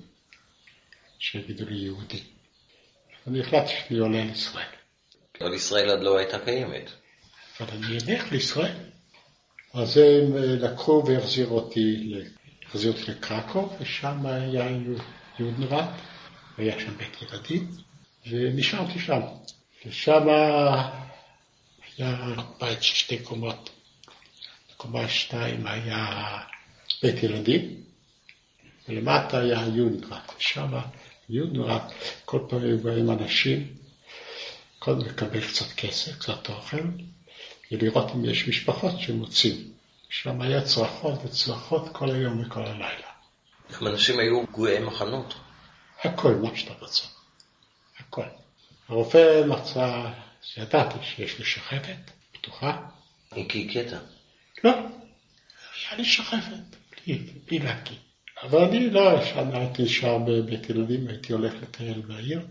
שיגידו 1.19 1.65
לי 1.65 1.75
יהודי. 1.75 2.23
אני 3.27 3.41
החלטתי 3.41 3.71
שאני 3.71 3.99
עולה 3.99 4.25
לישראל. 4.25 4.65
אבל 5.41 5.53
ישראל 5.53 5.89
עוד 5.89 6.01
לא 6.01 6.17
הייתה 6.17 6.39
קיימת. 6.39 6.91
אבל 7.59 7.77
אני 7.77 7.97
אלך 7.97 8.31
לישראל. 8.31 8.77
אז 9.73 9.97
הם 9.97 10.37
אה, 10.37 10.41
לקחו 10.41 11.03
והחזירו 11.07 11.59
אותי, 11.59 12.13
החזירו 12.65 12.97
אותי 12.97 13.11
לקרקוב, 13.11 13.77
ושם 13.79 14.25
היה 14.25 14.69
יודנרט, 15.39 15.89
היה 16.57 16.79
שם 16.79 16.97
בית 16.97 17.21
ילדים, 17.21 17.71
ונשארתי 18.29 18.99
שם. 18.99 19.21
ושם 19.85 20.29
היה 21.97 22.35
בית 22.59 22.83
של 22.83 22.95
שתי 22.95 23.19
קומות. 23.19 23.69
בקומה 24.81 25.09
שתיים 25.09 25.67
היה 25.67 26.37
בית 27.03 27.23
ילדים, 27.23 27.83
ולמטה 28.87 29.39
היה 29.39 29.61
יודנרט. 29.75 30.33
ושם 30.37 30.67
יודנרט, 31.29 31.81
כל 32.25 32.39
פעם 32.49 32.63
היו 32.63 32.77
באים 32.77 33.11
אנשים, 33.11 33.67
קודם 34.79 34.99
לקבל 34.99 35.47
קצת 35.47 35.65
כסף, 35.77 36.19
קצת 36.19 36.49
אוכל, 36.49 36.77
ולראות 37.71 38.11
אם 38.15 38.25
יש 38.25 38.47
משפחות 38.47 38.99
שמוצאים. 38.99 39.71
שם 40.09 40.41
היה 40.41 40.61
צרחות 40.61 41.19
וצרחות 41.25 41.89
כל 41.91 42.11
היום 42.11 42.41
וכל 42.41 42.65
הלילה. 42.65 43.07
גם 43.71 43.87
אנשים 43.87 44.19
היו 44.19 44.47
פגועי 44.47 44.79
מחנות. 44.79 45.33
הכל, 46.03 46.35
מה 46.35 46.55
שאתה 46.55 46.73
רוצה. 46.79 47.03
הכל. 47.99 48.25
הרופא 48.89 49.43
מצא, 49.47 50.11
ידעתי 50.57 50.97
שיש 51.03 51.39
לי 51.39 51.45
שחפת 51.45 52.11
פתוחה. 52.31 52.77
כי 53.49 53.67
קטע. 53.67 53.97
לא, 54.63 54.71
לי 55.97 56.05
שחפת, 56.05 56.75
בלי, 57.05 57.17
בלי 57.47 57.59
להקיא. 57.59 57.95
אבל 58.43 58.63
אני 58.63 58.89
לא, 58.89 59.25
שם 59.25 59.55
הייתי 59.55 59.83
נשאר 59.83 60.17
בבית 60.17 60.69
ילדים, 60.69 61.07
הייתי 61.07 61.33
הולך 61.33 61.53
לטייל 61.61 62.01
בעיר. 62.01 62.47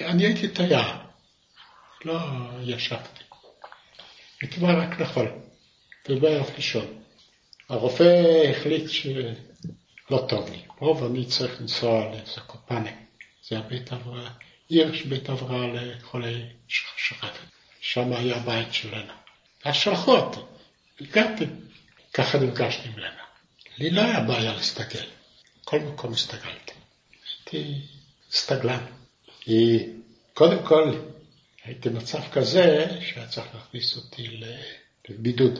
אני 0.00 0.26
הייתי 0.26 0.48
תייר, 0.48 0.86
לא 2.04 2.18
ישבתי. 2.62 3.24
הייתי 4.42 4.60
בא 4.60 4.82
רק 4.82 5.00
לאכול, 5.00 5.28
ובערב 6.08 6.50
לישון. 6.56 6.86
הרופא 7.68 8.42
החליט 8.50 8.90
שלא 8.90 10.26
טוב 10.28 10.50
לי 10.50 10.62
פה, 10.78 10.84
ואני 10.84 11.26
צריך 11.26 11.60
לנסוע 11.60 12.12
לזקופנה. 12.14 12.90
זה 13.48 13.58
הבית 13.58 13.92
הבראה, 13.92 14.30
עיר 14.68 14.94
של 14.94 15.08
בית 15.08 15.28
הבראה 15.28 15.66
לחולי 15.66 16.46
שחפת. 16.68 17.38
שם 17.80 18.12
היה 18.12 18.36
הבית 18.36 18.74
של 18.74 18.88
לנה. 18.88 19.14
אז 19.64 19.74
שלחו 19.74 20.16
אותי, 20.16 20.40
הגעתי, 21.00 21.46
ככה 22.14 22.38
נפגשתי 22.38 22.88
עם 22.88 22.98
לנה. 22.98 23.24
לי 23.78 23.90
לא 23.90 24.00
היה 24.00 24.20
בעיה 24.20 24.52
להסתגל, 24.52 25.06
כל 25.64 25.80
מקום 25.80 26.12
הסתגלתי. 26.12 26.72
הייתי 27.26 27.80
סטגלן. 28.30 28.84
היא, 29.46 29.88
קודם 30.34 30.66
כל, 30.66 30.98
הייתי 31.64 31.88
במצב 31.88 32.20
כזה 32.32 32.86
שהיה 33.00 33.28
צריך 33.28 33.46
להכניס 33.54 33.96
אותי 33.96 34.40
לבידוד. 35.08 35.58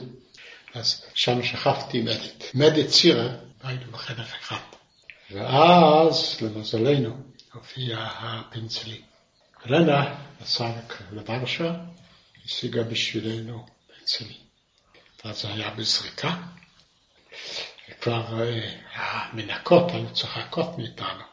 אז 0.73 1.05
שם 1.13 1.43
שכבתי 1.43 1.97
עם 1.97 2.05
מדית. 2.05 2.51
מדית 2.53 2.87
צירה, 2.87 3.27
היינו 3.63 3.91
בחדר 3.91 4.23
אחד. 4.23 4.61
ואז, 5.31 6.41
למזלנו, 6.41 7.17
הופיע 7.53 7.97
הפנצלי. 7.99 9.01
ולנה 9.65 10.15
נסעה 10.41 10.81
לוורשה, 11.11 11.73
השיגה 12.45 12.83
בשבילנו 12.83 13.65
פנצלי. 13.87 14.35
ואז 15.25 15.41
זה 15.41 15.47
היה 15.47 15.69
בזריקה, 15.69 16.35
וכבר 17.89 18.41
אה, 18.43 18.71
המנקות 18.93 19.91
היו 19.91 20.13
צוחקות 20.13 20.77
מאיתנו, 20.77 21.23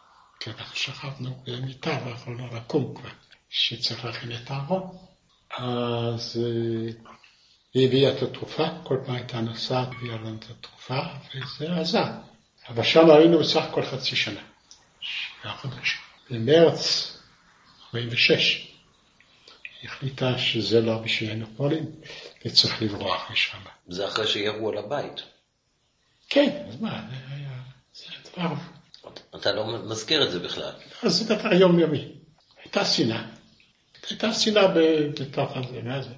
כי 0.40 0.50
אנחנו 0.50 0.76
שכבנו 0.76 1.42
במיטה 1.46 1.98
ויכולנו 2.06 2.56
לקום 2.56 2.94
כבר, 2.94 3.10
שצריך 3.50 4.04
להכין 4.04 4.32
את 4.32 4.50
הארון. 4.50 4.96
אז 5.50 6.40
אה, 6.44 6.92
היא 7.74 7.88
הביאה 7.88 8.16
את 8.16 8.22
התרופה, 8.22 8.64
כל 8.84 8.96
פעם 9.06 9.14
הייתה 9.14 9.40
נוסעת, 9.40 9.88
הביאה 9.88 10.16
לנו 10.16 10.36
את 10.36 10.44
התרופה, 10.50 11.00
וזה 11.34 11.76
עזר. 11.80 12.10
אבל 12.68 12.82
שם 12.82 13.10
היינו 13.10 13.38
בסך 13.38 13.62
הכל 13.62 13.82
חצי 13.86 14.16
שנה, 14.16 14.40
שבעה 15.00 15.56
חודשים. 15.56 16.00
במרץ 16.30 17.12
46 17.88 18.56
היא 18.56 18.67
החליטה 19.84 20.38
שזה 20.38 20.80
לא 20.80 20.98
בשבילנו 20.98 21.46
פולין, 21.56 21.90
וצריך 22.44 22.82
לברוח 22.82 23.30
משם. 23.30 23.58
זה 23.88 24.08
אחרי 24.08 24.26
שירו 24.26 24.68
על 24.68 24.78
הבית. 24.78 25.22
כן, 26.28 26.64
אז 26.68 26.80
מה, 26.80 27.02
זה 27.10 27.34
היה, 27.34 27.60
זה 27.94 28.30
דבר, 28.30 28.54
אתה 29.36 29.52
לא 29.52 29.78
מזכיר 29.90 30.26
את 30.26 30.32
זה 30.32 30.38
בכלל. 30.38 30.72
אז 31.02 31.12
זה 31.14 31.34
דבר 31.34 31.52
יומיומי. 31.52 32.08
הייתה 32.64 32.84
שנאה. 32.84 33.22
הייתה 34.10 34.32
שנאה 34.32 34.68
בתוך 34.68 35.56
הזה? 35.56 36.14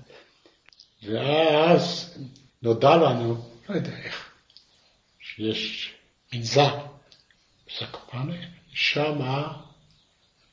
ואז 1.03 2.15
נודע 2.63 2.97
לנו, 2.97 3.51
לא 3.69 3.75
יודע 3.75 3.97
איך, 3.97 4.31
שיש 5.21 5.95
מנזר 6.33 6.79
בזקופנה, 7.67 8.35
שם 8.73 9.21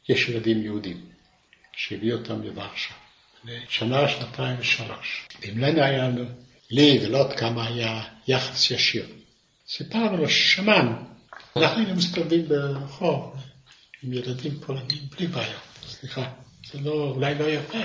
יש 0.10 0.30
ילדים 0.30 0.64
יהודים, 0.64 1.10
שהביא 1.78 2.14
אותם 2.14 2.44
לוורשה. 2.44 2.94
לשנה, 3.44 4.10
שנתיים 4.10 4.56
ושלוש. 4.60 5.28
לנה 5.46 5.86
היה 5.86 6.08
לנו, 6.08 6.26
לי 6.72 7.00
ולעוד 7.02 7.34
כמה 7.34 7.68
היה 7.68 8.04
יחס 8.28 8.72
ישיר. 8.72 9.06
סיפרנו 9.68 10.18
לו 10.18 10.30
ששמענו, 10.30 10.92
אנחנו 11.56 11.78
היינו 11.78 11.96
מסתובבים 11.96 12.48
ברחוב 12.48 13.36
עם 14.04 14.14
ילדים 14.14 14.60
פולנים 14.60 15.04
בלי 15.18 15.28
בעיות. 15.28 15.62
סליחה, 15.88 16.30
זה 16.72 16.80
לא, 16.80 16.92
אולי 17.16 17.36
לא 17.36 17.50
יפה. 17.50 17.84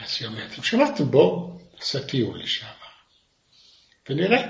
אז 0.00 0.16
היא 0.20 0.28
אומרת, 0.28 0.58
אם 0.58 0.62
שמעתם 0.62 1.10
בואו, 1.10 1.60
נעשה 1.74 2.06
טיול 2.06 2.42
לשם. 2.42 2.66
ונראה. 4.08 4.42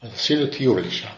אז 0.00 0.12
עשינו 0.12 0.46
טיול 0.46 0.80
לשם. 0.80 1.08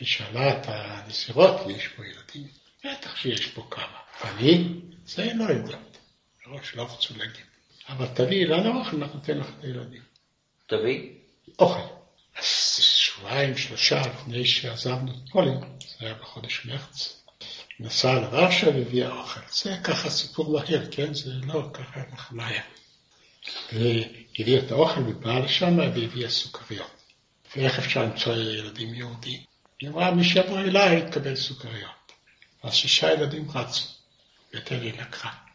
היא 0.00 0.08
שאלה 0.08 0.56
את 0.56 0.66
הנסירות, 0.68 1.60
יש 1.68 1.88
פה 1.88 2.02
ילדים? 2.06 2.48
בטח 2.84 3.16
שיש 3.16 3.46
פה 3.46 3.66
כמה. 3.70 3.98
אני? 4.24 4.64
זה 5.06 5.32
לא 5.34 5.44
יודעת. 5.44 5.89
מראש 6.50 6.74
לא 6.74 6.82
רצו 6.82 7.14
להגיד. 7.16 7.44
אבל 7.88 8.06
תביאי 8.06 8.44
לנו 8.44 8.78
אוכל, 8.78 8.96
אנחנו 8.96 9.18
ניתן 9.18 9.38
לך 9.38 9.46
את 9.58 9.64
הילדים. 9.64 10.02
תביא. 10.66 11.08
אוכל. 11.58 11.80
אז 12.38 12.44
שבועיים, 12.80 13.56
שלושה 13.56 14.00
לפני 14.00 14.46
שעזבנו 14.46 15.12
את 15.12 15.30
פולין, 15.30 15.60
זה 15.80 16.06
היה 16.06 16.14
בחודש 16.14 16.64
מרץ, 16.66 17.22
נסעה 17.80 18.14
לרש"א 18.14 18.66
והביאה 18.66 19.10
אוכל. 19.10 19.40
זה 19.50 19.76
ככה 19.84 20.10
סיפור 20.10 20.52
מהיר, 20.52 20.88
כן? 20.90 21.14
זה 21.14 21.32
לא 21.32 21.70
ככה 21.72 22.00
אנחנו 22.10 22.36
מהר. 22.36 22.60
והביאה 23.72 24.58
את 24.58 24.70
האוכל 24.70 25.00
ובאה 25.00 25.40
לשם 25.40 25.78
והביאה 25.78 26.30
סוכריות. 26.30 26.90
ואיך 27.56 27.78
אפשר 27.78 28.02
למצוא 28.02 28.34
ילדים 28.34 28.94
יהודים? 28.94 29.40
היא 29.80 29.88
אמרה, 29.88 30.10
מי 30.10 30.24
שיבוא 30.24 30.60
אליי 30.60 30.98
יקבל 30.98 31.36
סוכריות. 31.36 32.12
אז 32.62 32.74
שישה 32.74 33.12
ילדים 33.12 33.50
רצו, 33.50 33.84
ותלי 34.54 34.92
לקחה. 34.92 35.49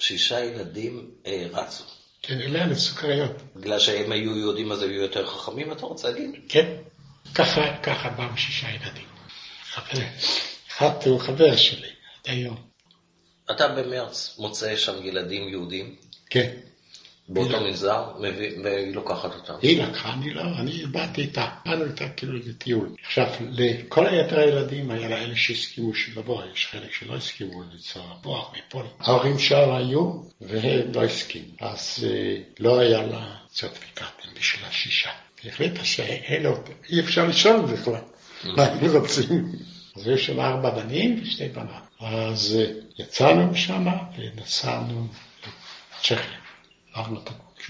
שישה 0.00 0.44
ילדים 0.44 1.10
אה, 1.26 1.46
רצו. 1.52 1.84
כן, 2.22 2.40
אלה 2.40 2.74
סוכריות. 2.74 3.42
בגלל 3.56 3.78
שהם 3.78 4.12
היו 4.12 4.36
יהודים 4.36 4.72
אז 4.72 4.82
היו 4.82 5.02
יותר 5.02 5.26
חכמים, 5.26 5.72
אתה 5.72 5.86
רוצה 5.86 6.10
להגיד? 6.10 6.30
כן, 6.48 6.76
ככה, 7.34 7.76
ככה 7.82 8.08
באו 8.10 8.36
שישה 8.36 8.68
ילדים. 8.70 9.06
חבר, 9.64 10.02
אחד 10.68 10.90
הוא 11.04 11.20
חבר 11.20 11.56
שלי, 11.56 11.88
עד 11.88 12.30
היום. 12.30 12.56
אתה 13.50 13.68
במרץ 13.68 14.34
מוצא 14.38 14.76
שם 14.76 15.06
ילדים 15.06 15.48
יהודים, 15.48 15.96
כן. 16.30 16.56
באותו 17.28 17.60
מביא- 18.20 18.52
והיא 18.64 18.94
לוקחת 18.94 19.34
אותם. 19.34 19.54
היא 19.62 19.82
לקחה, 19.82 20.12
אני 20.12 20.30
לא, 20.34 20.42
אני 20.42 20.86
באתי 20.86 21.20
איתה, 21.20 21.48
באנו 21.66 21.84
איתה 21.84 22.08
כאילו 22.08 22.32
לטיול. 22.32 22.88
עכשיו, 23.04 23.26
לכל 23.50 24.06
היתר 24.06 24.38
הילדים 24.38 24.90
היה 24.90 25.08
לה 25.08 25.22
אלה 25.22 25.36
שהסכימו 25.36 25.90
לבוא, 26.16 26.42
יש 26.54 26.66
חלק 26.66 26.92
שלא 26.92 27.16
הסכימו 27.16 27.62
לנסוע 27.72 28.02
לבוא 28.20 28.44
מפה. 28.58 28.82
ההורים 29.00 29.38
שם 29.38 29.70
היו, 29.76 30.12
והם 30.40 30.92
לא 30.94 31.04
הסכימו. 31.04 31.46
אז 31.60 32.06
אה, 32.08 32.36
לא 32.60 32.78
היה 32.78 33.02
לה 33.06 33.34
צרטיפיקטים 33.52 34.30
בשביל 34.38 34.64
השישה. 34.64 35.10
היא 35.42 35.52
החליטה 35.52 35.84
שאלה, 35.84 36.50
אי 36.90 37.00
אפשר 37.00 37.26
לשאול 37.26 37.60
בכלל, 37.60 38.00
מה 38.44 38.64
הם 38.64 38.96
רוצים. 38.96 39.52
אז 39.96 40.06
היו 40.06 40.18
שם 40.18 40.40
ארבע 40.40 40.70
בנים 40.70 41.20
ושתי 41.22 41.48
בנות. 41.48 41.82
אז 42.00 42.56
אה, 42.60 42.72
יצאנו 42.98 43.46
משם 43.46 43.86
ונסענו 44.18 45.06
לצ'כיה. 45.98 46.45
הגבול 46.96 47.18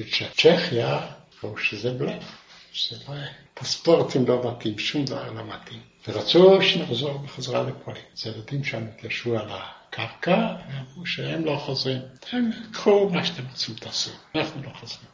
של 0.08 0.28
צ'כיה, 0.36 1.06
ראו 1.42 1.58
שזה 1.58 1.90
בלף, 1.90 2.24
שזה 2.72 2.96
לא... 3.08 3.14
פספורטים 3.54 4.26
לא 4.26 4.50
מתאים, 4.50 4.78
שום 4.78 5.04
דבר 5.04 5.32
לא 5.32 5.42
מתאים. 5.44 5.80
ורצו 6.08 6.62
שנחזור 6.62 7.18
בחזרה 7.18 7.62
לפולין. 7.62 8.02
אז 8.16 8.26
הילדים 8.26 8.64
שם 8.64 8.84
התיישבו 8.88 9.38
על 9.38 9.48
הקרקע, 9.50 10.56
ואמרו 10.68 11.06
שהם 11.06 11.44
לא 11.44 11.56
חוזרים. 11.56 11.98
הם 12.32 12.50
קחו 12.72 13.10
מה 13.10 13.24
שאתם 13.24 13.42
רוצים 13.50 13.74
תעשו, 13.74 14.10
אנחנו 14.34 14.62
לא 14.62 14.70
חוזרים. 14.80 15.08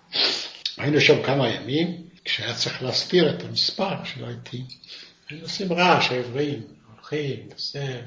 היינו 0.77 1.01
שם 1.01 1.23
כמה 1.23 1.49
ימים, 1.49 2.09
כשהיה 2.25 2.55
צריך 2.55 2.83
להסתיר 2.83 3.31
את 3.31 3.43
המספר 3.43 4.05
שלא 4.05 4.27
הייתי. 4.27 4.65
היינו 5.29 5.45
עושים 5.45 5.73
רעש, 5.73 6.11
העברים, 6.11 6.63
הולכים, 6.95 7.49
וזה, 7.57 8.03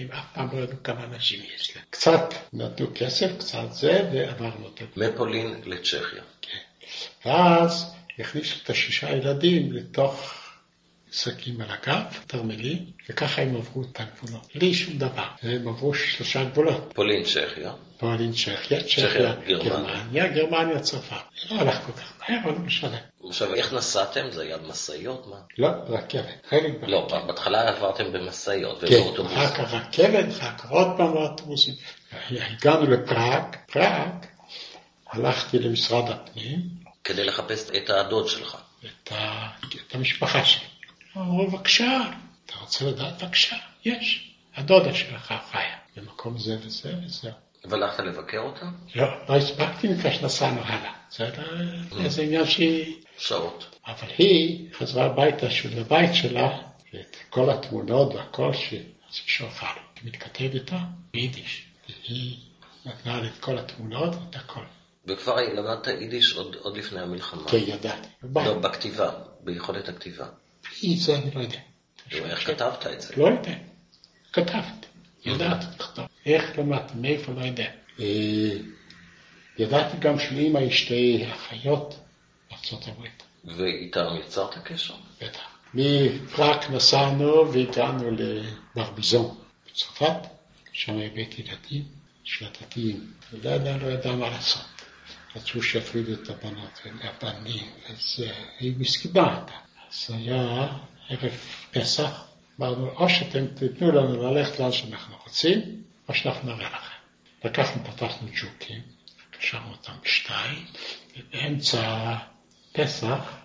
הם 0.00 0.12
אף 0.12 0.24
פעם 0.34 0.48
לא 0.52 0.62
ידעו 0.62 0.76
כמה 0.84 1.04
אנשים 1.04 1.40
יש 1.54 1.76
להם. 1.76 1.84
קצת 1.90 2.34
נתנו 2.52 2.86
כסף, 2.94 3.38
קצת 3.38 3.72
זה, 3.72 4.08
ועברנו 4.12 4.68
את 4.74 4.80
הגבול. 4.80 5.08
מפולין 5.08 5.60
לצ'כיה. 5.64 6.22
ואז 7.24 7.94
הכניסו 8.18 8.56
את 8.64 8.70
השישה 8.70 9.10
ילדים 9.10 9.72
לתוך 9.72 10.34
שקים 11.12 11.60
על 11.60 11.68
הגב, 11.70 12.02
תרמלים, 12.26 12.78
וככה 13.08 13.42
הם 13.42 13.56
עברו 13.56 13.82
את 13.82 14.00
הגבולות. 14.00 14.48
בלי 14.54 14.74
שום 14.74 14.98
דבר. 14.98 15.26
הם 15.42 15.68
עברו 15.68 15.94
שלושה 15.94 16.44
גבולות. 16.44 16.92
פולין, 16.94 17.24
צ'כיה. 17.24 17.72
פולין, 17.98 18.32
צ'כיה, 18.32 18.82
צ'כיה, 18.82 19.08
צ'כיה, 19.08 19.34
גרמניה. 19.48 19.64
גרמניה, 19.64 20.28
גרמניה, 20.28 20.80
צרפת. 20.80 21.16
לא 21.50 21.60
הלך 21.60 21.80
כל 21.86 21.92
כך 21.92 22.12
מהר, 22.20 22.38
אבל 22.44 22.52
לא 22.52 22.58
משנה. 22.58 22.98
עכשיו, 23.30 23.54
איך 23.54 23.72
נסעתם? 23.72 24.30
זה 24.30 24.42
היה 24.42 24.56
משאיות? 24.68 25.26
מה? 25.26 25.36
לא, 25.58 25.68
רכבת. 25.68 26.46
חלק 26.48 26.72
לא, 26.82 27.00
ברכבת. 27.00 27.26
בהתחלה 27.26 27.68
עברתם 27.68 28.12
במשאיות 28.12 28.80
כן, 28.80 28.86
ובאוטובוס. 28.86 29.32
אחר 29.32 29.54
כך 29.54 29.74
רכבת, 29.74 30.28
אחר 30.30 30.58
כך 30.58 30.70
עוד 30.70 30.86
פעם 30.96 31.14
לאוטובוסים. 31.14 31.74
הגענו 32.30 32.90
לפראג, 32.90 33.56
פראג, 33.72 34.26
הלכתי 35.10 35.58
למשרד 35.58 36.10
הפנים, 36.10 36.60
כדי 37.04 37.24
לחפש 37.24 37.70
את 37.70 37.90
הדוד 37.90 38.28
שלך. 38.28 38.56
את, 38.84 39.12
ה... 39.12 39.48
את 39.88 39.94
המשפחה 39.94 40.44
שלי. 40.44 40.66
אמרו, 41.16 41.46
בבקשה, 41.50 42.00
אתה 42.46 42.54
רוצה 42.60 42.84
לדעת? 42.84 43.22
בבקשה, 43.22 43.56
יש. 43.84 44.30
הדודה 44.56 44.94
שלך 44.94 45.34
חיה 45.50 45.76
במקום 45.96 46.38
זה 46.38 46.56
וזה 46.62 46.94
וזהו. 47.06 47.32
והלכת 47.64 48.00
לבקר 48.00 48.38
אותם? 48.38 48.72
לא, 48.94 49.06
לא 49.28 49.36
הספקתי 49.36 49.88
מכך 49.88 50.14
שנסענו 50.14 50.60
הלאה. 50.64 50.92
זה, 51.10 52.08
זה 52.08 52.22
עניין 52.22 52.46
שהיא... 52.46 52.96
שעות. 53.18 53.76
אבל 53.86 54.08
היא 54.18 54.68
חזרה 54.74 55.04
הביתה, 55.04 55.50
של 55.50 55.80
הבית 55.80 56.14
שלה, 56.14 56.58
ואת 56.94 57.16
כל 57.30 57.50
התמונות 57.50 58.14
והכל 58.14 58.52
שהיא 58.54 58.84
שלחה 59.10 59.66
לי. 59.74 59.80
היא 60.02 60.12
מתכתב 60.12 60.54
איתה 60.54 60.78
ביידיש. 61.12 61.64
והיא 61.88 62.36
נתנה 62.86 63.20
לי 63.20 63.28
את 63.28 63.38
כל 63.40 63.58
התמונות 63.58 64.14
ואת 64.14 64.36
הכל. 64.36 64.60
וכבר 65.06 65.36
למדת 65.36 65.86
יידיש 65.86 66.32
עוד, 66.32 66.56
עוד 66.60 66.76
לפני 66.76 67.00
המלחמה. 67.00 67.48
כן, 67.48 67.58
ידעתי. 67.66 68.08
לא, 68.34 68.58
בכתיבה, 68.58 69.10
ביכולת 69.40 69.88
הכתיבה. 69.88 70.26
זה 70.96 71.14
אני 71.16 71.30
לא 71.34 71.40
יודע. 71.40 71.58
איך 72.12 72.46
כתבת 72.46 72.86
את 72.86 73.00
זה? 73.00 73.14
לא 73.16 73.24
יודע. 73.24 73.54
כתבתי. 74.32 74.86
ידעתי 75.24 75.66
לכתוב. 75.78 76.06
איך 76.26 76.58
למדתי, 76.58 76.92
מאיפה 76.96 77.32
לא 77.32 77.40
יודע. 77.40 77.70
אה, 78.00 78.56
ידעתי 79.58 79.96
גם 79.96 80.18
שלאמא 80.18 80.58
יש 80.58 80.84
שתי 80.84 81.24
אחיות 81.32 81.98
בארצות 82.50 82.88
הברית. 82.88 83.22
ואיתם 83.44 84.06
יצרת 84.20 84.58
קשר? 84.64 84.94
בטח. 85.22 85.40
מפראק 85.74 86.70
נסענו 86.70 87.52
והגענו 87.52 88.10
לברביזון 88.10 89.36
בצרפת, 89.66 90.26
שם 90.72 90.98
הבאתי 90.98 91.42
ילדים, 91.42 91.84
שלטתיים, 92.24 93.12
ולא 93.32 93.50
ידע, 93.50 93.76
לא 93.76 93.86
ידע 93.86 94.12
מה 94.12 94.30
לעשות. 94.30 94.62
רצו 95.36 95.62
שיפרידו 95.62 96.12
את 96.12 96.30
הבנות 96.30 96.80
והבנים, 96.84 97.66
אז 97.88 98.24
היא 98.60 98.74
מסכימה 98.78 99.40
איתה. 99.40 99.52
אז 99.90 100.10
היה 100.14 100.68
ערב 101.08 101.32
פסח, 101.70 102.24
אמרנו, 102.60 102.90
או 102.90 103.08
שאתם 103.08 103.46
תיתנו 103.46 103.92
לנו 103.92 104.22
ללכת 104.22 104.60
לאן 104.60 104.72
שאנחנו 104.72 105.14
רוצים, 105.24 105.82
נראה 106.44 106.68
לכם. 106.68 107.00
לקחנו, 107.44 107.84
פתחנו 107.84 108.28
ג'וקים, 108.40 108.82
קשרנו 109.30 109.70
אותם 109.72 109.92
בשתיים, 110.04 110.64
ובאמצע 111.16 112.14
פסח 112.72 113.36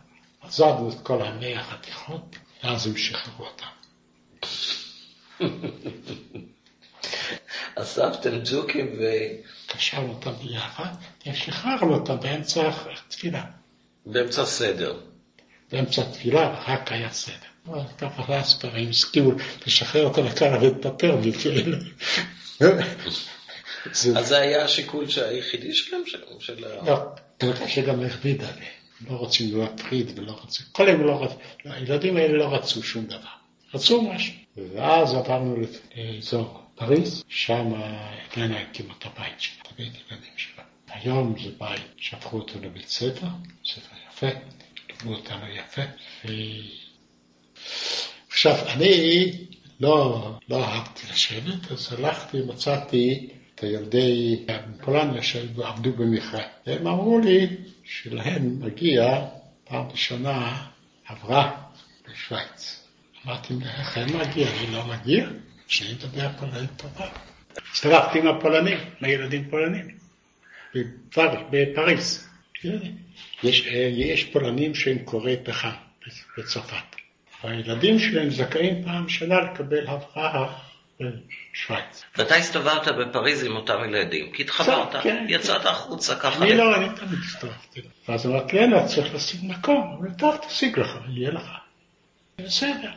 עזבנו 0.41 0.89
את 0.89 1.01
כל 1.04 1.21
המי 1.21 1.56
החתיכות, 1.56 2.36
ואז 2.63 2.88
הם 2.88 2.97
שחררו 2.97 3.45
אותם. 3.45 3.65
אספתם 7.75 8.39
ג'וקים 8.51 8.88
ו... 8.99 9.04
קשרנו 9.67 10.13
אותם 10.13 10.32
ביחד, 10.32 10.93
ושחררנו 11.28 11.93
אותם 11.93 12.19
באמצע 12.19 12.71
תפילה. 13.08 13.45
באמצע 14.06 14.45
סדר. 14.45 14.99
באמצע 15.71 16.04
תפילה, 16.04 16.63
רק 16.67 16.91
היה 16.91 17.10
סדר. 17.10 17.36
ככה 17.97 18.38
הספרים 18.38 18.89
הסכימו 18.89 19.32
לשחרר 19.67 20.06
אותם 20.06 20.25
לקרב 20.25 20.63
ולטפר 20.63 21.17
וכאלה. 21.23 21.78
אז 23.91 24.28
זה 24.28 24.38
היה 24.39 24.63
השיקול 24.63 25.06
היחידי 25.30 25.73
שלהם? 25.73 26.01
של. 26.39 26.65
לא, 26.86 26.99
כנראה 27.39 27.69
שגם 27.69 28.04
הכביד 28.04 28.43
עליהם. 28.43 28.75
לא 29.10 29.15
רוצים 29.15 29.58
להפחיד 29.58 30.19
ולא 30.19 30.32
רוצים, 30.32 30.65
כל 30.71 30.89
הם 30.89 31.04
לא 31.04 31.23
רצו, 31.23 31.36
הילדים 31.63 32.17
האלה 32.17 32.38
לא 32.38 32.54
רצו 32.54 32.84
שום 32.84 33.06
דבר, 33.06 33.36
רצו 33.73 34.01
משהו. 34.01 34.34
ואז 34.75 35.13
עברנו 35.13 35.56
לאזור 35.95 36.62
פריז, 36.75 37.23
שם 37.28 37.73
אילנה 38.36 38.62
הקימה 38.62 38.93
את 38.99 39.06
הבית 39.06 39.39
שלה, 39.41 39.56
את 39.62 39.67
הבית 39.71 39.93
ילדים 40.12 40.32
שלה. 40.38 40.63
היום 40.88 41.36
זה 41.43 41.49
בית, 41.60 41.82
שהפכו 41.97 42.38
אותו 42.38 42.60
לבית 42.62 42.89
ספר, 42.89 43.28
ספר 43.65 43.95
יפה, 44.12 44.28
לימדו 45.03 45.17
אותנו 45.17 45.47
יפה. 45.47 45.81
ו... 46.25 46.27
עכשיו, 48.29 48.55
אני 48.67 49.31
לא, 49.79 50.31
לא 50.49 50.65
אהבתי 50.65 51.08
לשבת, 51.12 51.71
אז 51.71 51.93
הלכתי, 51.93 52.38
מצאתי 52.47 53.29
את 53.55 53.60
הילדי 53.63 54.45
פולניה 54.81 55.23
שעבדו 55.23 55.91
במכרה. 55.91 56.43
והם 56.67 56.88
אמרו 56.88 57.19
לי 57.19 57.47
שלהם 57.84 58.60
מגיע 58.60 59.25
פעם 59.63 59.88
ראשונה 59.91 60.65
עברה 61.08 61.51
בשוויץ. 62.10 62.86
אמרתי 63.25 63.53
לכם 63.53 64.05
מגיע, 64.19 64.47
אני 64.47 64.73
לא 64.73 64.86
מגיע, 64.86 65.27
שאני 65.67 65.93
מדבר 65.93 66.29
פולנית 66.39 66.69
טובה. 66.77 67.08
הצטרפתי 67.71 68.19
עם 68.19 68.27
הפולנים, 68.27 68.77
עם 68.77 69.05
הילדים 69.05 69.49
פולנים, 69.49 69.97
בפריז. 71.51 72.25
יש, 73.43 73.67
יש 73.91 74.23
פולנים 74.23 74.75
שהם 74.75 74.97
קוראי 74.99 75.36
פחם 75.43 75.69
בצרפת. 76.38 76.95
והילדים 77.43 77.99
שלהם 77.99 78.30
זכאים 78.30 78.84
פעם 78.84 79.10
שנה 79.10 79.41
לקבל 79.41 79.88
הבראה 79.88 80.54
בשוויץ. 80.99 82.04
ואתה 82.17 82.36
הסתובבת 82.36 82.88
בפריז 82.88 83.43
עם 83.43 83.56
אותם 83.56 83.78
ילדים, 83.86 84.32
כי 84.32 84.43
התחברת, 84.43 85.04
כן, 85.04 85.25
יצאת 85.30 85.62
כן. 85.62 85.67
החוצה 85.67 86.15
ככה. 86.15 86.43
אני 86.43 86.58
לא, 86.58 86.75
אני 86.75 86.86
תמיד 86.95 87.19
הסתובבתי. 87.25 87.82
ואז 88.08 88.25
אמרתי, 88.25 88.60
אין, 88.60 88.86
צריך 88.86 89.13
להשיג 89.13 89.39
מקום. 89.43 89.97
אמרתי, 89.99 90.17
טוב, 90.17 90.38
תשיג 90.47 90.80
לך, 90.80 90.97
יהיה 91.10 91.32
לך. 91.32 91.49
בסדר. 92.38 92.91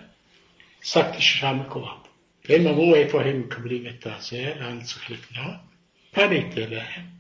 השגתי 0.83 1.20
שישה 1.20 1.52
מקומות. 1.52 2.09
והם 2.48 2.66
אמרו 2.66 2.94
איפה 2.94 3.22
הם 3.22 3.40
מקבלים 3.40 3.87
את 3.87 4.07
הזה, 4.07 4.52
לאן 4.61 4.81
צריך 4.81 5.11
לקנות. 5.11 5.54
פניתי 6.11 6.64
אליהם. 6.64 7.17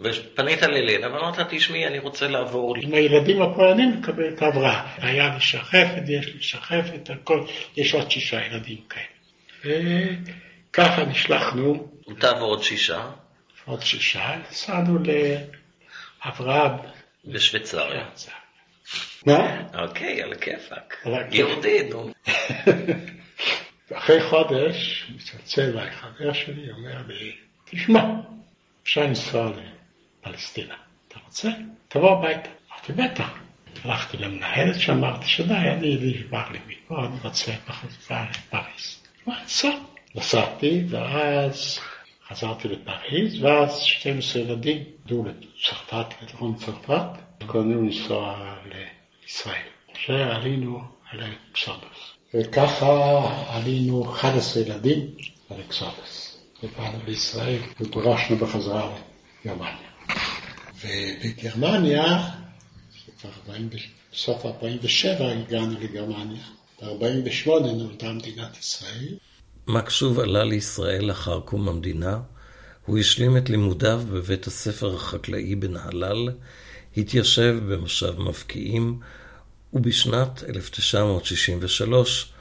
ופנית 0.00 0.62
ללינה 0.62 1.14
ואמרת, 1.14 1.46
תשמעי, 1.50 1.86
אני 1.86 1.98
רוצה 1.98 2.28
לעבור. 2.28 2.76
עם 2.76 2.94
הילדים 2.94 3.42
הפועלים 3.42 4.00
לקבל 4.00 4.28
את 4.28 4.42
ההבראה. 4.42 4.94
היה 4.96 5.34
לי 5.34 5.40
שחפת, 5.40 6.02
יש 6.08 6.26
לי 6.26 6.42
שחפת, 6.42 7.10
הכל, 7.10 7.44
יש 7.76 7.94
עוד 7.94 8.10
שישה 8.10 8.46
ילדים 8.46 8.78
כאלה. 8.88 9.04
וככה 10.70 11.04
נשלחנו. 11.04 11.88
אתה 12.18 12.32
ועוד 12.32 12.62
שישה? 12.62 13.10
עוד 13.64 13.82
שישה, 13.82 14.36
נסענו 14.50 14.98
לאברהם. 16.24 16.72
בשוויצריה. 17.24 18.08
מה? 19.26 19.62
אוקיי, 19.74 20.22
על 20.22 20.32
הכיפאק. 20.32 21.06
יהודי, 21.30 21.88
נו. 21.90 22.12
אחרי 23.94 24.22
חודש 24.22 25.06
מצלצל 25.14 25.62
אליי 25.62 25.90
חבר 25.90 26.32
שלי, 26.32 26.70
אומר 26.70 27.02
לי, 27.08 27.36
תשמע, 27.64 28.04
אפשר 28.82 29.00
לנסוע 29.00 29.50
לפלסטינה. 30.26 30.74
אתה 31.08 31.18
רוצה? 31.26 31.48
תבוא 31.88 32.10
הביתה. 32.18 32.48
אמרתי, 32.72 32.92
בטח. 32.92 33.38
הלכתי 33.84 34.16
למנהלת 34.16 34.80
שאמרתי 34.80 35.26
שדי, 35.26 35.54
אני 35.54 35.96
נשבר 36.00 36.44
לי 36.52 36.58
מפה, 36.66 37.06
אני 37.06 37.16
רוצה 37.24 37.52
בחזרה 37.68 38.26
לפריז. 38.30 39.02
לעשות? 39.26 39.74
נסעתי, 40.14 40.84
ואז 40.88 41.78
חזרתי 42.28 42.68
לפריז, 42.68 43.42
ואז 43.44 43.80
12 43.80 44.42
ילדים 44.42 44.84
עלו 45.06 45.24
לצרפת, 45.24 46.06
לדרום 46.22 46.56
צרפת, 46.56 47.06
וקוראים 47.42 47.84
לנסוע 47.84 48.54
לישראל. 48.64 49.62
שעלינו 49.94 50.82
על 51.10 51.20
האקסודוס. 51.20 52.12
וככה 52.34 53.20
עלינו 53.48 54.12
11 54.12 54.62
ילדים 54.62 55.00
על 55.50 55.60
אקסודוס. 55.60 56.38
ובאנו 56.62 56.98
לישראל 57.06 57.60
וגורשנו 57.80 58.36
בחזרה 58.36 58.92
לגרמניה. 59.44 59.91
ובגרמניה, 60.84 62.28
בסוף 64.12 64.46
47' 64.46 65.30
הגענו 65.30 65.80
לגרמניה. 65.80 66.42
ב-48' 66.82 67.48
נולדה 67.48 68.12
מדינת 68.12 68.58
ישראל. 68.58 69.16
מקשוב 69.66 70.20
עלה 70.20 70.44
לישראל 70.44 71.04
לאחר 71.04 71.40
קום 71.40 71.68
המדינה, 71.68 72.20
הוא 72.86 72.98
השלים 72.98 73.36
את 73.36 73.50
לימודיו 73.50 74.02
בבית 74.10 74.46
הספר 74.46 74.94
החקלאי 74.94 75.54
בנהלל, 75.54 76.28
התיישב 76.96 77.58
במושב 77.68 78.20
מבקיעים, 78.20 79.00
ובשנת 79.72 80.42
1963 80.48 82.32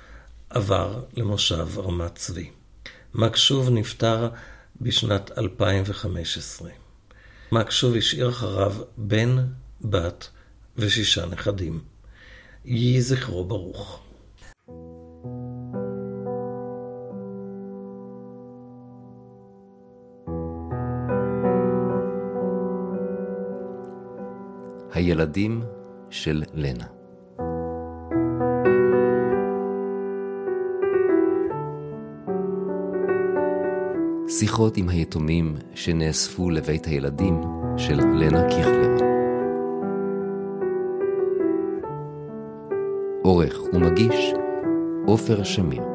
עבר 0.49 1.03
למושב 1.17 1.79
רמת 1.79 2.15
צבי. 2.15 2.49
מקשוב 3.13 3.69
נפטר 3.69 4.29
בשנת 4.81 5.31
2015. 5.37 6.69
מקשוב 7.53 7.95
השאיר 7.95 8.29
אחריו 8.29 8.73
בן, 8.97 9.35
בת 9.81 10.29
ושישה 10.77 11.25
נכדים. 11.25 11.79
יהי 12.65 13.01
זכרו 13.01 13.45
ברוך. 13.45 14.03
הילדים 24.93 25.63
של 26.09 26.43
לנה. 26.53 27.00
שיחות 34.41 34.77
עם 34.77 34.89
היתומים 34.89 35.55
שנאספו 35.75 36.49
לבית 36.49 36.85
הילדים 36.85 37.41
של 37.77 37.95
לנה 37.95 38.49
קיכלר. 38.49 38.97
עורך 43.23 43.59
ומגיש 43.73 44.33
עופר 45.07 45.43
שמיר 45.43 45.90